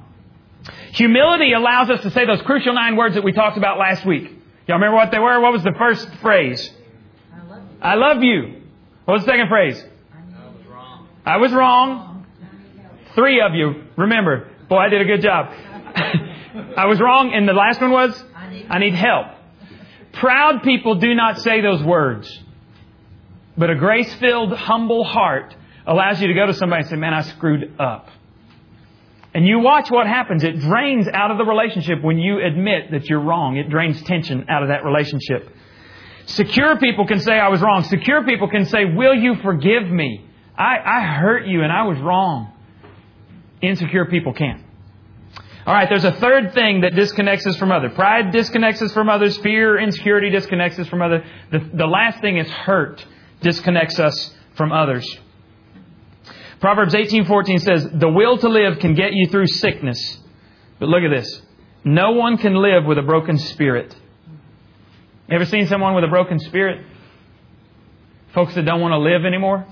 Humility 0.92 1.52
allows 1.52 1.88
us 1.88 2.02
to 2.02 2.10
say 2.10 2.26
those 2.26 2.42
crucial 2.42 2.74
nine 2.74 2.96
words 2.96 3.14
that 3.14 3.22
we 3.22 3.32
talked 3.32 3.56
about 3.56 3.78
last 3.78 4.04
week. 4.04 4.24
Y'all 4.66 4.76
remember 4.76 4.96
what 4.96 5.10
they 5.12 5.18
were? 5.18 5.40
What 5.40 5.52
was 5.52 5.62
the 5.62 5.74
first 5.78 6.08
phrase? 6.16 6.70
I 7.32 7.46
love 7.46 7.62
you. 7.62 7.78
I 7.80 7.94
love 7.94 8.22
you. 8.22 8.62
What 9.04 9.14
was 9.14 9.24
the 9.24 9.30
second 9.30 9.48
phrase? 9.48 9.82
I 10.12 10.46
was 10.46 10.66
wrong. 10.66 11.08
I 11.24 11.36
was 11.36 11.52
wrong. 11.52 12.26
Three 13.14 13.40
of 13.40 13.54
you, 13.54 13.84
remember. 13.96 14.50
Boy, 14.68 14.78
I 14.78 14.88
did 14.88 15.00
a 15.00 15.04
good 15.04 15.22
job. 15.22 15.52
I 16.76 16.86
was 16.86 17.00
wrong, 17.00 17.32
and 17.34 17.48
the 17.48 17.52
last 17.52 17.80
one 17.80 17.90
was, 17.90 18.24
I 18.68 18.78
need 18.78 18.94
help. 18.94 19.26
Proud 20.12 20.62
people 20.62 20.96
do 20.96 21.14
not 21.14 21.40
say 21.40 21.60
those 21.60 21.82
words. 21.82 22.42
But 23.56 23.70
a 23.70 23.74
grace 23.74 24.12
filled, 24.14 24.52
humble 24.52 25.04
heart 25.04 25.54
allows 25.86 26.20
you 26.20 26.28
to 26.28 26.34
go 26.34 26.46
to 26.46 26.54
somebody 26.54 26.82
and 26.82 26.90
say, 26.90 26.96
Man, 26.96 27.14
I 27.14 27.22
screwed 27.22 27.78
up. 27.78 28.08
And 29.32 29.46
you 29.46 29.60
watch 29.60 29.90
what 29.90 30.06
happens. 30.06 30.42
It 30.42 30.58
drains 30.58 31.06
out 31.06 31.30
of 31.30 31.38
the 31.38 31.44
relationship 31.44 32.02
when 32.02 32.18
you 32.18 32.44
admit 32.44 32.90
that 32.90 33.08
you're 33.08 33.20
wrong. 33.20 33.56
It 33.56 33.70
drains 33.70 34.02
tension 34.02 34.46
out 34.48 34.62
of 34.62 34.70
that 34.70 34.84
relationship. 34.84 35.48
Secure 36.26 36.78
people 36.78 37.06
can 37.06 37.20
say, 37.20 37.32
I 37.32 37.48
was 37.48 37.60
wrong. 37.60 37.84
Secure 37.84 38.24
people 38.24 38.48
can 38.48 38.64
say, 38.64 38.84
Will 38.84 39.14
you 39.14 39.36
forgive 39.42 39.88
me? 39.88 40.26
I, 40.56 40.76
I 40.84 41.00
hurt 41.02 41.46
you 41.46 41.62
and 41.62 41.72
I 41.72 41.84
was 41.84 41.98
wrong. 41.98 42.52
Insecure 43.62 44.06
people 44.06 44.32
can't. 44.32 44.62
All 45.70 45.76
right, 45.76 45.88
there's 45.88 46.02
a 46.02 46.10
third 46.10 46.52
thing 46.52 46.80
that 46.80 46.96
disconnects 46.96 47.46
us 47.46 47.56
from 47.56 47.70
others. 47.70 47.92
Pride 47.94 48.32
disconnects 48.32 48.82
us 48.82 48.92
from 48.92 49.08
others. 49.08 49.38
Fear, 49.38 49.78
insecurity 49.78 50.28
disconnects 50.28 50.80
us 50.80 50.88
from 50.88 51.00
others. 51.00 51.24
The, 51.52 51.60
the 51.60 51.86
last 51.86 52.20
thing 52.20 52.38
is 52.38 52.50
hurt 52.50 53.06
disconnects 53.40 54.00
us 54.00 54.34
from 54.56 54.72
others. 54.72 55.06
Proverbs 56.58 56.92
18:14 56.92 57.60
says, 57.60 57.88
"The 57.88 58.08
will 58.08 58.36
to 58.38 58.48
live 58.48 58.80
can 58.80 58.94
get 58.94 59.12
you 59.12 59.28
through 59.28 59.46
sickness." 59.46 60.18
But 60.80 60.88
look 60.88 61.04
at 61.04 61.10
this. 61.16 61.40
No 61.84 62.10
one 62.14 62.36
can 62.36 62.56
live 62.56 62.84
with 62.84 62.98
a 62.98 63.02
broken 63.02 63.38
spirit. 63.38 63.94
You 65.28 65.36
Ever 65.36 65.44
seen 65.44 65.68
someone 65.68 65.94
with 65.94 66.02
a 66.02 66.08
broken 66.08 66.40
spirit? 66.40 66.84
Folks 68.34 68.56
that 68.56 68.64
don't 68.64 68.80
want 68.80 68.90
to 68.90 68.98
live 68.98 69.24
anymore? 69.24 69.66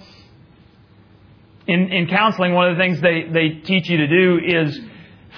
in, 1.69 1.93
in 1.93 2.07
counseling, 2.07 2.55
one 2.55 2.71
of 2.71 2.77
the 2.77 2.83
things 2.83 3.01
they, 3.01 3.25
they 3.31 3.49
teach 3.61 3.89
you 3.91 3.99
to 3.99 4.07
do 4.07 4.41
is 4.43 4.81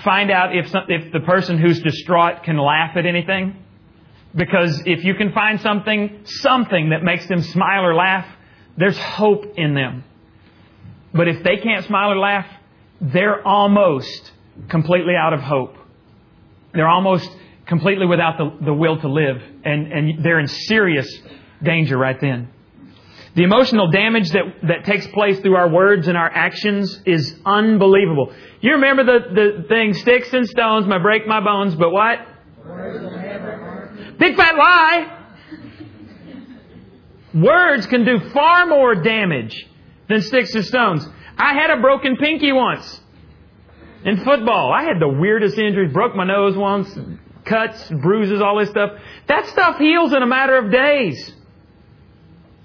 find 0.04 0.30
out 0.30 0.56
if, 0.56 0.68
some, 0.68 0.84
if 0.88 1.12
the 1.12 1.20
person 1.20 1.58
who's 1.58 1.80
distraught 1.80 2.42
can 2.44 2.56
laugh 2.58 2.96
at 2.96 3.06
anything. 3.06 3.64
Because 4.34 4.82
if 4.86 5.04
you 5.04 5.14
can 5.14 5.32
find 5.32 5.60
something, 5.60 6.20
something 6.24 6.90
that 6.90 7.02
makes 7.02 7.26
them 7.26 7.42
smile 7.42 7.84
or 7.84 7.94
laugh, 7.94 8.26
there's 8.76 8.98
hope 8.98 9.44
in 9.56 9.74
them. 9.74 10.04
But 11.12 11.28
if 11.28 11.42
they 11.42 11.56
can't 11.56 11.84
smile 11.84 12.12
or 12.12 12.18
laugh, 12.18 12.46
they're 13.00 13.46
almost 13.46 14.32
completely 14.68 15.14
out 15.16 15.32
of 15.32 15.40
hope. 15.40 15.74
They're 16.72 16.88
almost 16.88 17.28
completely 17.66 18.06
without 18.06 18.38
the, 18.38 18.64
the 18.64 18.74
will 18.74 19.00
to 19.00 19.08
live. 19.08 19.42
And, 19.64 19.92
and 19.92 20.24
they're 20.24 20.38
in 20.38 20.46
serious 20.46 21.08
danger 21.62 21.98
right 21.98 22.20
then. 22.20 22.48
The 23.34 23.44
emotional 23.44 23.90
damage 23.90 24.30
that, 24.30 24.42
that 24.62 24.84
takes 24.84 25.06
place 25.08 25.38
through 25.38 25.54
our 25.54 25.68
words 25.68 26.08
and 26.08 26.16
our 26.16 26.28
actions 26.28 27.00
is 27.06 27.34
unbelievable. 27.46 28.32
You 28.60 28.72
remember 28.72 29.04
the, 29.04 29.34
the 29.34 29.68
thing, 29.68 29.94
sticks 29.94 30.32
and 30.32 30.48
stones 30.48 30.86
may 30.86 30.98
break 30.98 31.26
my 31.28 31.40
bones, 31.40 31.76
but 31.76 31.90
what? 31.90 32.18
Big 34.18 34.36
fat 34.36 34.56
lie! 34.56 35.16
Words 37.32 37.86
can 37.86 38.04
do 38.04 38.18
far 38.30 38.66
more 38.66 38.96
damage 38.96 39.66
than 40.08 40.20
sticks 40.22 40.54
and 40.54 40.64
stones. 40.64 41.06
I 41.38 41.54
had 41.54 41.70
a 41.70 41.80
broken 41.80 42.16
pinky 42.16 42.52
once 42.52 43.00
in 44.04 44.24
football. 44.24 44.72
I 44.72 44.82
had 44.82 45.00
the 45.00 45.08
weirdest 45.08 45.56
injuries, 45.56 45.92
broke 45.92 46.16
my 46.16 46.24
nose 46.24 46.56
once, 46.56 46.98
cuts, 47.44 47.88
bruises, 47.88 48.40
all 48.42 48.58
this 48.58 48.70
stuff. 48.70 48.90
That 49.28 49.46
stuff 49.46 49.78
heals 49.78 50.12
in 50.12 50.22
a 50.22 50.26
matter 50.26 50.58
of 50.58 50.72
days. 50.72 51.34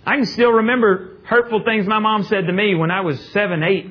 I 0.06 0.18
can 0.18 0.26
still 0.26 0.52
remember 0.52 1.18
hurtful 1.24 1.64
things 1.64 1.88
my 1.88 2.00
mom 2.00 2.24
said 2.24 2.46
to 2.48 2.54
me 2.54 2.76
when 2.76 2.92
I 2.92 3.02
was 3.02 3.20
7, 3.32 3.64
8, 3.64 3.90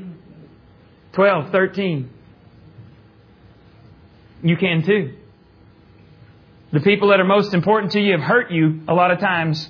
12, 1.12 1.50
13. 1.50 2.11
You 4.44 4.57
can 4.57 4.83
too. 4.83 5.14
The 6.72 6.81
people 6.81 7.09
that 7.09 7.20
are 7.20 7.24
most 7.24 7.55
important 7.55 7.92
to 7.92 8.00
you 8.00 8.12
have 8.12 8.20
hurt 8.20 8.50
you 8.50 8.83
a 8.87 8.94
lot 8.94 9.11
of 9.11 9.18
times, 9.18 9.68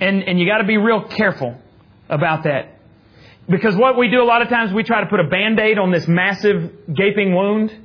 and, 0.00 0.22
and 0.22 0.38
you 0.40 0.46
got 0.46 0.58
to 0.58 0.66
be 0.66 0.76
real 0.78 1.04
careful 1.04 1.56
about 2.08 2.44
that. 2.44 2.78
Because 3.48 3.76
what 3.76 3.98
we 3.98 4.08
do 4.08 4.22
a 4.22 4.24
lot 4.24 4.42
of 4.42 4.48
times, 4.48 4.72
we 4.72 4.82
try 4.82 5.00
to 5.00 5.08
put 5.08 5.20
a 5.20 5.24
band 5.24 5.58
aid 5.58 5.78
on 5.78 5.90
this 5.90 6.06
massive 6.06 6.94
gaping 6.94 7.34
wound, 7.34 7.76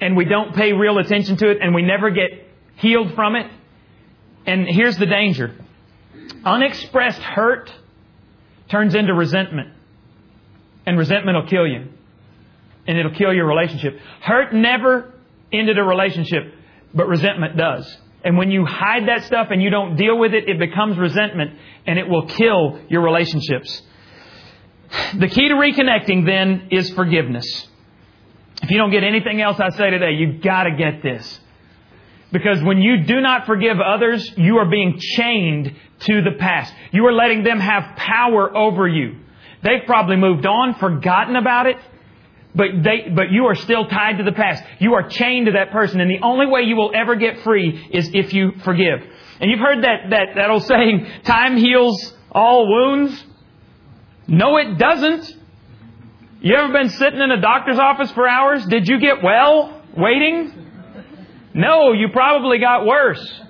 and 0.00 0.16
we 0.16 0.24
don't 0.24 0.54
pay 0.54 0.72
real 0.72 0.98
attention 0.98 1.36
to 1.36 1.50
it, 1.50 1.58
and 1.60 1.74
we 1.74 1.82
never 1.82 2.10
get 2.10 2.48
healed 2.76 3.14
from 3.14 3.36
it. 3.36 3.50
And 4.46 4.66
here's 4.66 4.96
the 4.96 5.06
danger 5.06 5.54
unexpressed 6.44 7.20
hurt 7.20 7.72
turns 8.70 8.94
into 8.94 9.14
resentment, 9.14 9.70
and 10.86 10.98
resentment 10.98 11.36
will 11.36 11.48
kill 11.48 11.66
you, 11.66 11.88
and 12.86 12.98
it'll 12.98 13.14
kill 13.14 13.32
your 13.32 13.46
relationship. 13.46 13.98
Hurt 14.20 14.52
never 14.52 15.12
ended 15.52 15.78
a 15.78 15.82
relationship, 15.82 16.54
but 16.94 17.08
resentment 17.08 17.56
does. 17.56 17.96
And 18.24 18.36
when 18.36 18.50
you 18.50 18.64
hide 18.66 19.08
that 19.08 19.24
stuff 19.24 19.48
and 19.50 19.62
you 19.62 19.70
don't 19.70 19.96
deal 19.96 20.18
with 20.18 20.34
it, 20.34 20.48
it 20.48 20.58
becomes 20.58 20.98
resentment 20.98 21.52
and 21.86 21.98
it 21.98 22.08
will 22.08 22.26
kill 22.26 22.80
your 22.88 23.02
relationships. 23.02 23.82
The 25.14 25.28
key 25.28 25.48
to 25.48 25.54
reconnecting 25.54 26.26
then 26.26 26.68
is 26.70 26.90
forgiveness. 26.90 27.68
If 28.62 28.70
you 28.70 28.78
don't 28.78 28.90
get 28.90 29.04
anything 29.04 29.40
else 29.40 29.60
I 29.60 29.70
say 29.70 29.90
today, 29.90 30.12
you've 30.12 30.42
got 30.42 30.64
to 30.64 30.76
get 30.76 31.02
this. 31.02 31.40
Because 32.30 32.62
when 32.62 32.78
you 32.78 33.04
do 33.04 33.20
not 33.20 33.46
forgive 33.46 33.78
others, 33.80 34.30
you 34.36 34.58
are 34.58 34.68
being 34.68 34.98
chained 34.98 35.74
to 36.00 36.22
the 36.22 36.32
past. 36.38 36.72
You 36.92 37.06
are 37.06 37.12
letting 37.12 37.42
them 37.42 37.58
have 37.58 37.96
power 37.96 38.54
over 38.54 38.86
you. 38.86 39.16
They've 39.62 39.84
probably 39.86 40.16
moved 40.16 40.46
on, 40.46 40.74
forgotten 40.74 41.36
about 41.36 41.66
it, 41.66 41.76
but 42.54 42.66
they, 42.82 43.08
but 43.14 43.30
you 43.30 43.46
are 43.46 43.54
still 43.54 43.86
tied 43.86 44.18
to 44.18 44.24
the 44.24 44.32
past. 44.32 44.62
You 44.78 44.94
are 44.94 45.08
chained 45.08 45.46
to 45.46 45.52
that 45.52 45.70
person, 45.72 46.00
and 46.00 46.10
the 46.10 46.20
only 46.22 46.46
way 46.46 46.62
you 46.62 46.76
will 46.76 46.92
ever 46.94 47.16
get 47.16 47.40
free 47.40 47.88
is 47.90 48.10
if 48.12 48.32
you 48.32 48.52
forgive. 48.62 49.00
And 49.40 49.50
you've 49.50 49.60
heard 49.60 49.84
that, 49.84 50.10
that, 50.10 50.26
that 50.36 50.50
old 50.50 50.64
saying, 50.64 51.06
time 51.24 51.56
heals 51.56 52.14
all 52.30 52.68
wounds. 52.68 53.24
No, 54.26 54.58
it 54.58 54.76
doesn't. 54.76 55.36
You 56.40 56.54
ever 56.54 56.72
been 56.72 56.90
sitting 56.90 57.20
in 57.20 57.30
a 57.30 57.40
doctor's 57.40 57.78
office 57.78 58.10
for 58.12 58.28
hours? 58.28 58.64
Did 58.66 58.86
you 58.86 59.00
get 59.00 59.22
well 59.22 59.82
waiting? 59.96 60.67
No, 61.54 61.92
you 61.92 62.08
probably 62.08 62.58
got 62.58 62.86
worse. 62.86 63.42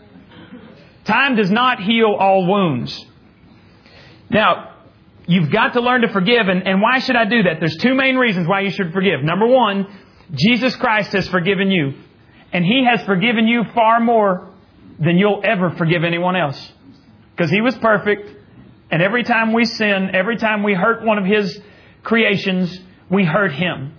Time 1.05 1.37
does 1.37 1.51
not 1.51 1.83
heal 1.83 2.15
all 2.19 2.47
wounds. 2.47 3.05
Now, 4.31 4.75
you've 5.27 5.51
got 5.51 5.73
to 5.73 5.81
learn 5.81 6.03
to 6.03 6.09
forgive, 6.09 6.49
and, 6.49 6.67
and 6.67 6.83
why 6.83 6.99
should 6.99 7.17
I 7.17 7.25
do 7.25 7.45
that? 7.45 7.61
There's 7.61 7.77
two 7.77 7.95
main 7.95 8.17
reasons 8.17 8.47
why 8.47 8.61
you 8.61 8.71
should 8.71 8.93
forgive. 8.93 9.23
Number 9.23 9.47
one, 9.47 9.87
Jesus 10.35 10.77
Christ 10.77 11.13
has 11.13 11.27
forgiven 11.29 11.71
you, 11.71 11.95
and 12.53 12.65
He 12.65 12.85
has 12.85 13.03
forgiven 13.05 13.47
you 13.47 13.65
far 13.75 14.01
more 14.01 14.51
than 14.99 15.17
you'll 15.17 15.41
ever 15.45 15.71
forgive 15.71 16.05
anyone 16.05 16.37
else. 16.37 16.73
Because 17.31 17.51
He 17.51 17.61
was 17.61 17.77
perfect, 17.79 18.31
and 18.91 19.03
every 19.03 19.25
time 19.25 19.53
we 19.53 19.65
sin, 19.65 20.11
every 20.13 20.37
time 20.37 20.63
we 20.63 20.75
hurt 20.75 21.05
one 21.05 21.19
of 21.19 21.25
His 21.25 21.59
creations, 22.03 22.79
we 23.11 23.25
hurt 23.25 23.53
Him. 23.53 23.95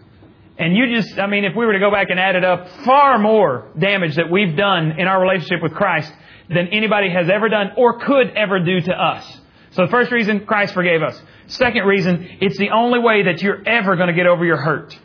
And 0.60 0.76
you 0.76 0.94
just, 0.94 1.18
I 1.18 1.28
mean, 1.28 1.46
if 1.46 1.56
we 1.56 1.66
were 1.66 1.72
to 1.72 1.80
go 1.80 1.90
back 1.90 2.10
and 2.10 2.20
add 2.20 2.36
it 2.36 2.44
up, 2.44 2.68
far 2.84 3.18
more 3.18 3.72
damage 3.80 4.18
that 4.18 4.30
we've 4.30 4.58
done 4.58 5.00
in 5.00 5.08
our 5.08 5.22
relationship 5.22 5.64
with 5.64 5.74
Christ 5.74 6.12
than 6.50 6.68
anybody 6.68 7.10
has 7.10 7.30
ever 7.30 7.48
done 7.48 7.72
or 7.78 8.00
could 8.00 8.32
ever 8.36 8.60
do 8.60 8.82
to 8.82 8.92
us. 8.92 9.26
So 9.72 9.86
the 9.86 9.92
first 9.92 10.12
reason, 10.12 10.46
Christ 10.46 10.74
forgave 10.74 11.02
us. 11.02 11.20
Second 11.48 11.86
reason, 11.86 12.28
it's 12.42 12.58
the 12.58 12.72
only 12.72 13.00
way 13.00 13.24
that 13.24 13.42
you're 13.42 13.66
ever 13.66 13.96
going 13.96 14.10
to 14.10 14.14
get 14.14 14.28
over 14.28 14.44
your 14.44 14.58
hurt. 14.58 14.98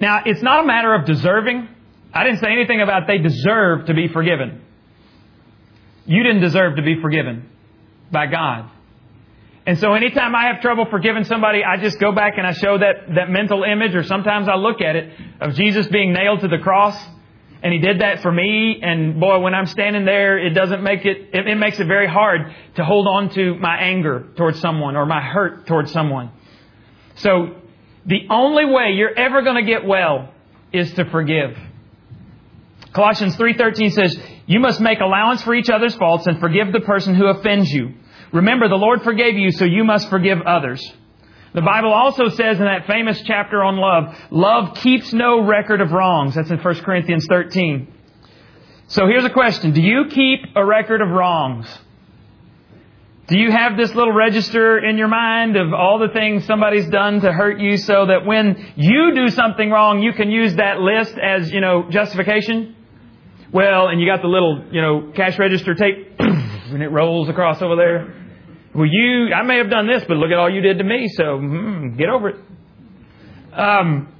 Now, 0.00 0.22
it's 0.26 0.42
not 0.42 0.64
a 0.64 0.66
matter 0.66 0.92
of 0.92 1.06
deserving. 1.06 1.68
I 2.12 2.24
didn't 2.24 2.40
say 2.40 2.48
anything 2.50 2.80
about 2.80 3.06
they 3.06 3.18
deserve 3.18 3.86
to 3.86 3.94
be 3.94 4.08
forgiven. 4.08 4.62
You 6.04 6.22
didn't 6.24 6.40
deserve 6.42 6.76
to 6.76 6.82
be 6.82 7.00
forgiven 7.00 7.48
by 8.10 8.26
God. 8.26 8.70
And 9.66 9.78
so 9.78 9.94
anytime 9.94 10.34
I 10.34 10.46
have 10.52 10.60
trouble 10.60 10.86
forgiving 10.90 11.24
somebody, 11.24 11.64
I 11.64 11.78
just 11.78 11.98
go 11.98 12.12
back 12.12 12.34
and 12.36 12.46
I 12.46 12.52
show 12.52 12.76
that, 12.76 13.14
that 13.14 13.30
mental 13.30 13.64
image, 13.64 13.94
or 13.94 14.02
sometimes 14.02 14.46
I 14.46 14.56
look 14.56 14.82
at 14.82 14.94
it, 14.94 15.12
of 15.40 15.54
Jesus 15.54 15.86
being 15.86 16.12
nailed 16.12 16.40
to 16.40 16.48
the 16.48 16.58
cross. 16.58 16.96
And 17.62 17.72
He 17.72 17.78
did 17.78 18.02
that 18.02 18.20
for 18.20 18.30
me. 18.30 18.80
And 18.82 19.18
boy, 19.18 19.38
when 19.38 19.54
I'm 19.54 19.64
standing 19.64 20.04
there, 20.04 20.36
it 20.36 20.50
doesn't 20.50 20.82
make 20.82 21.06
it, 21.06 21.30
it, 21.32 21.48
it 21.48 21.54
makes 21.54 21.80
it 21.80 21.86
very 21.86 22.06
hard 22.06 22.54
to 22.76 22.84
hold 22.84 23.06
on 23.06 23.30
to 23.30 23.54
my 23.54 23.78
anger 23.78 24.26
towards 24.36 24.60
someone 24.60 24.96
or 24.96 25.06
my 25.06 25.22
hurt 25.22 25.66
towards 25.66 25.90
someone. 25.92 26.30
So 27.16 27.56
the 28.04 28.26
only 28.28 28.66
way 28.66 28.90
you're 28.90 29.18
ever 29.18 29.40
going 29.40 29.64
to 29.64 29.70
get 29.70 29.86
well 29.86 30.28
is 30.74 30.92
to 30.94 31.06
forgive. 31.06 31.56
Colossians 32.92 33.34
3:13 33.36 33.92
says, 33.92 34.22
"You 34.46 34.60
must 34.60 34.80
make 34.80 35.00
allowance 35.00 35.42
for 35.42 35.54
each 35.54 35.70
other's 35.70 35.94
faults 35.94 36.26
and 36.26 36.38
forgive 36.38 36.70
the 36.70 36.80
person 36.80 37.14
who 37.14 37.26
offends 37.26 37.72
you." 37.72 37.94
Remember, 38.34 38.68
the 38.68 38.74
Lord 38.74 39.02
forgave 39.02 39.36
you, 39.36 39.52
so 39.52 39.64
you 39.64 39.84
must 39.84 40.10
forgive 40.10 40.42
others. 40.42 40.84
The 41.54 41.62
Bible 41.62 41.92
also 41.92 42.30
says 42.30 42.58
in 42.58 42.64
that 42.64 42.88
famous 42.88 43.22
chapter 43.22 43.62
on 43.62 43.76
love, 43.76 44.18
love 44.32 44.74
keeps 44.74 45.12
no 45.12 45.46
record 45.46 45.80
of 45.80 45.92
wrongs. 45.92 46.34
That's 46.34 46.50
in 46.50 46.58
1 46.58 46.74
Corinthians 46.80 47.26
13. 47.28 47.86
So 48.88 49.06
here's 49.06 49.24
a 49.24 49.30
question. 49.30 49.70
Do 49.72 49.80
you 49.80 50.06
keep 50.10 50.40
a 50.56 50.66
record 50.66 51.00
of 51.00 51.10
wrongs? 51.10 51.66
Do 53.28 53.38
you 53.38 53.52
have 53.52 53.76
this 53.76 53.94
little 53.94 54.12
register 54.12 54.84
in 54.84 54.98
your 54.98 55.08
mind 55.08 55.56
of 55.56 55.72
all 55.72 56.00
the 56.00 56.12
things 56.12 56.44
somebody's 56.44 56.88
done 56.88 57.20
to 57.20 57.32
hurt 57.32 57.60
you 57.60 57.76
so 57.76 58.06
that 58.06 58.26
when 58.26 58.72
you 58.74 59.14
do 59.14 59.28
something 59.28 59.70
wrong, 59.70 60.02
you 60.02 60.12
can 60.12 60.32
use 60.32 60.56
that 60.56 60.80
list 60.80 61.14
as, 61.16 61.52
you 61.52 61.60
know, 61.60 61.88
justification? 61.88 62.74
Well, 63.52 63.86
and 63.86 64.00
you 64.00 64.08
got 64.08 64.22
the 64.22 64.28
little, 64.28 64.64
you 64.72 64.82
know, 64.82 65.12
cash 65.14 65.38
register 65.38 65.76
tape 65.76 66.16
and 66.18 66.82
it 66.82 66.88
rolls 66.88 67.28
across 67.28 67.62
over 67.62 67.76
there. 67.76 68.23
Well, 68.74 68.88
you, 68.90 69.32
I 69.32 69.42
may 69.44 69.58
have 69.58 69.70
done 69.70 69.86
this, 69.86 70.02
but 70.06 70.16
look 70.16 70.30
at 70.30 70.38
all 70.38 70.50
you 70.50 70.60
did 70.60 70.78
to 70.78 70.84
me, 70.84 71.08
so 71.08 71.38
mm, 71.38 71.96
get 71.96 72.08
over 72.08 72.30
it. 72.30 72.36
Um, 73.52 74.12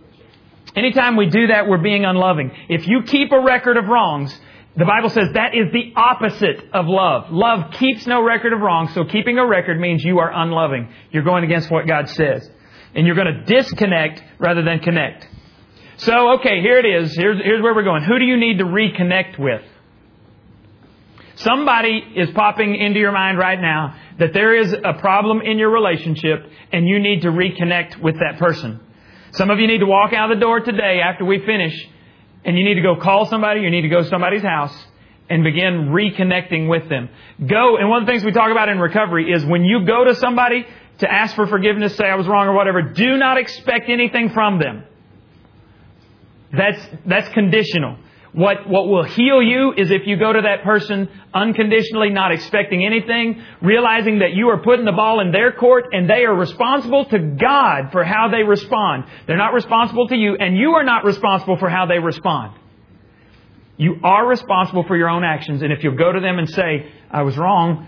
anytime 0.77 1.17
we 1.17 1.27
do 1.27 1.49
that, 1.49 1.67
we're 1.67 1.83
being 1.83 2.05
unloving. 2.05 2.53
If 2.69 2.87
you 2.87 3.03
keep 3.03 3.33
a 3.33 3.41
record 3.41 3.77
of 3.77 3.87
wrongs, 3.87 4.39
the 4.77 4.85
Bible 4.85 5.11
says 5.11 5.31
that 5.35 5.55
is 5.55 5.73
the 5.73 5.93
opposite 5.97 6.71
of 6.73 6.87
love. 6.87 7.33
Love 7.33 7.73
keeps 7.73 8.07
no 8.07 8.23
record 8.23 8.53
of 8.53 8.61
wrongs, 8.61 8.95
so 8.95 9.05
keeping 9.05 9.39
a 9.39 9.47
record 9.47 9.81
means 9.81 10.05
you 10.05 10.21
are 10.21 10.33
unloving. 10.33 10.89
You're 11.11 11.25
going 11.25 11.43
against 11.43 11.71
what 11.71 11.89
God 11.89 12.09
says. 12.09 12.49
And 12.95 13.07
you're 13.07 13.17
going 13.17 13.35
to 13.35 13.45
disconnect 13.45 14.23
rather 14.39 14.63
than 14.63 14.79
connect. 14.79 15.29
So, 15.97 16.35
okay, 16.35 16.61
here 16.61 16.79
it 16.79 16.87
is. 16.87 17.15
Here's, 17.17 17.43
here's 17.43 17.61
where 17.61 17.75
we're 17.75 17.85
going. 17.85 18.05
Who 18.05 18.21
do 18.21 18.25
you 18.25 18.37
need 18.37 18.59
to 18.59 18.65
reconnect 18.65 19.39
with? 19.39 19.63
Somebody 21.37 22.03
is 22.15 22.31
popping 22.31 22.77
into 22.77 23.01
your 23.01 23.13
mind 23.13 23.39
right 23.39 23.61
now 23.61 23.97
that 24.19 24.33
there 24.33 24.57
is 24.57 24.73
a 24.73 24.95
problem 25.01 25.41
in 25.41 25.59
your 25.59 25.71
relationship 25.71 26.47
and 26.73 26.89
you 26.89 27.01
need 27.01 27.23
to 27.23 27.29
reconnect 27.29 28.01
with 28.01 28.17
that 28.21 28.39
person. 28.39 28.81
Some 29.33 29.51
of 29.51 29.59
you 29.59 29.67
need 29.67 29.79
to 29.79 29.87
walk 29.87 30.13
out 30.13 30.29
the 30.29 30.41
door 30.41 30.61
today 30.61 31.01
after 31.05 31.25
we 31.25 31.45
finish 31.45 31.75
and 32.45 32.57
you 32.57 32.65
need 32.65 32.75
to 32.75 32.83
go 32.83 32.97
call 32.97 33.27
somebody, 33.27 33.63
you 33.63 33.71
need 33.71 33.83
to 33.83 33.89
go 33.89 34.03
to 34.03 34.09
somebody's 34.09 34.43
house 34.43 34.75
and 35.29 35.43
begin 35.43 35.89
reconnecting 35.89 36.69
with 36.69 36.89
them. 36.89 37.09
Go, 37.45 37.77
and 37.79 37.89
one 37.89 38.03
of 38.03 38.07
the 38.07 38.13
things 38.13 38.25
we 38.25 38.33
talk 38.33 38.51
about 38.51 38.69
in 38.69 38.79
recovery 38.79 39.33
is 39.33 39.45
when 39.45 39.65
you 39.65 39.85
go 39.87 40.05
to 40.05 40.15
somebody 40.15 40.67
to 40.99 41.13
ask 41.13 41.35
for 41.35 41.47
forgiveness, 41.47 41.97
say 41.97 42.05
I 42.05 42.15
was 42.15 42.29
wrong 42.29 42.47
or 42.47 42.53
whatever, 42.53 42.83
do 42.83 43.17
not 43.17 43.39
expect 43.39 43.89
anything 43.89 44.31
from 44.31 44.59
them. 44.59 44.85
That's, 46.53 46.87
that's 47.07 47.29
conditional. 47.31 47.99
What, 48.35 48.69
what 48.69 48.89
will 48.89 49.05
heal 49.05 49.41
you 49.41 49.75
is 49.77 49.93
if 49.93 50.07
you 50.07 50.17
go 50.17 50.33
to 50.33 50.41
that 50.43 50.65
person 50.65 51.09
unconditionally, 51.33 52.11
not 52.11 52.33
expecting 52.33 52.85
anything, 52.85 53.41
realizing 53.63 54.19
that 54.19 54.33
you 54.33 54.49
are 54.49 54.61
putting 54.61 54.85
the 54.85 54.93
ball 54.93 55.21
in 55.21 55.31
their 55.31 55.53
court 55.53 55.85
and 55.93 56.11
they 56.11 56.25
are 56.25 56.35
responsible 56.35 57.05
to 57.05 57.19
God 57.21 57.93
for 57.93 58.03
how 58.03 58.29
they 58.29 58.43
respond. 58.43 59.05
They're 59.29 59.37
not 59.37 59.55
responsible 59.55 60.09
to 60.09 60.17
you 60.17 60.37
and 60.37 60.57
you 60.57 60.71
are 60.71 60.83
not 60.83 61.05
responsible 61.05 61.59
for 61.59 61.69
how 61.69 61.87
they 61.87 62.01
respond. 62.01 62.59
You 63.77 64.01
are 64.03 64.27
responsible 64.27 64.83
for 64.83 64.97
your 64.97 65.11
own 65.11 65.23
actions 65.23 65.63
and 65.63 65.73
if 65.73 65.85
you'll 65.85 65.97
go 65.97 66.11
to 66.11 66.19
them 66.19 66.41
and 66.41 66.51
say, 66.51 66.91
I 67.13 67.23
was 67.23 67.39
wrong, 67.39 67.87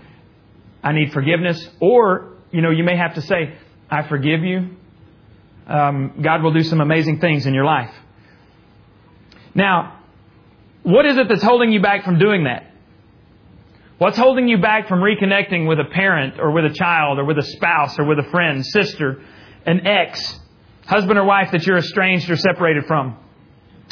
I 0.81 0.93
need 0.93 1.11
forgiveness. 1.11 1.69
Or, 1.81 2.37
you 2.51 2.61
know, 2.61 2.71
you 2.71 2.85
may 2.85 2.95
have 2.95 3.15
to 3.15 3.21
say, 3.21 3.57
I 3.89 4.07
forgive 4.07 4.45
you. 4.45 4.77
Um, 5.67 6.21
God 6.21 6.41
will 6.41 6.53
do 6.53 6.63
some 6.63 6.79
amazing 6.79 7.19
things 7.19 7.45
in 7.45 7.53
your 7.53 7.65
life. 7.65 7.93
Now, 9.53 9.96
what 10.87 11.05
is 11.05 11.17
it 11.17 11.27
that's 11.27 11.43
holding 11.43 11.73
you 11.73 11.81
back 11.81 12.05
from 12.05 12.17
doing 12.17 12.45
that? 12.45 12.71
What's 13.97 14.17
holding 14.17 14.47
you 14.47 14.57
back 14.57 14.87
from 14.87 15.01
reconnecting 15.01 15.67
with 15.67 15.81
a 15.81 15.83
parent 15.83 16.39
or 16.39 16.51
with 16.51 16.63
a 16.63 16.73
child 16.73 17.19
or 17.19 17.25
with 17.25 17.37
a 17.37 17.43
spouse 17.43 17.99
or 17.99 18.05
with 18.05 18.19
a 18.19 18.29
friend, 18.31 18.65
sister, 18.65 19.21
an 19.65 19.85
ex, 19.85 20.39
husband 20.85 21.19
or 21.19 21.25
wife 21.25 21.51
that 21.51 21.67
you're 21.67 21.75
estranged 21.75 22.29
or 22.29 22.37
separated 22.37 22.85
from? 22.85 23.17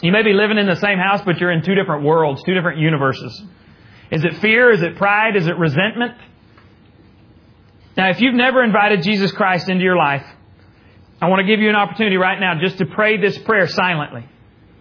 You 0.02 0.14
may 0.14 0.24
be 0.24 0.32
living 0.32 0.58
in 0.58 0.68
the 0.68 0.78
same 0.78 0.98
house, 0.98 1.22
but 1.26 1.38
you're 1.38 1.52
in 1.52 1.64
two 1.64 1.76
different 1.76 2.06
worlds, 2.06 2.42
two 2.44 2.54
different 2.54 2.80
universes. 2.80 3.44
Is 4.10 4.24
it 4.24 4.38
fear? 4.38 4.72
Is 4.72 4.82
it 4.82 4.96
pride? 4.96 5.36
Is 5.36 5.48
it 5.48 5.58
resentment? 5.58 6.14
Now, 7.98 8.10
if 8.10 8.22
you've 8.22 8.36
never 8.36 8.64
invited 8.64 9.04
Jesus 9.04 9.34
Christ 9.34 9.68
into 9.68 9.84
your 9.84 9.98
life, 9.98 10.26
I 11.22 11.28
want 11.28 11.42
to 11.42 11.46
give 11.46 11.60
you 11.60 11.68
an 11.68 11.76
opportunity 11.76 12.16
right 12.16 12.40
now 12.40 12.58
just 12.58 12.78
to 12.78 12.86
pray 12.86 13.18
this 13.18 13.38
prayer 13.40 13.68
silently. 13.68 14.26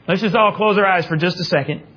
Let's 0.07 0.21
just 0.21 0.37
all 0.37 0.55
close 0.55 0.79
our 0.79 0.87
eyes 0.87 1.07
for 1.07 1.17
just 1.17 1.41
a 1.41 1.45
second. 1.45 1.89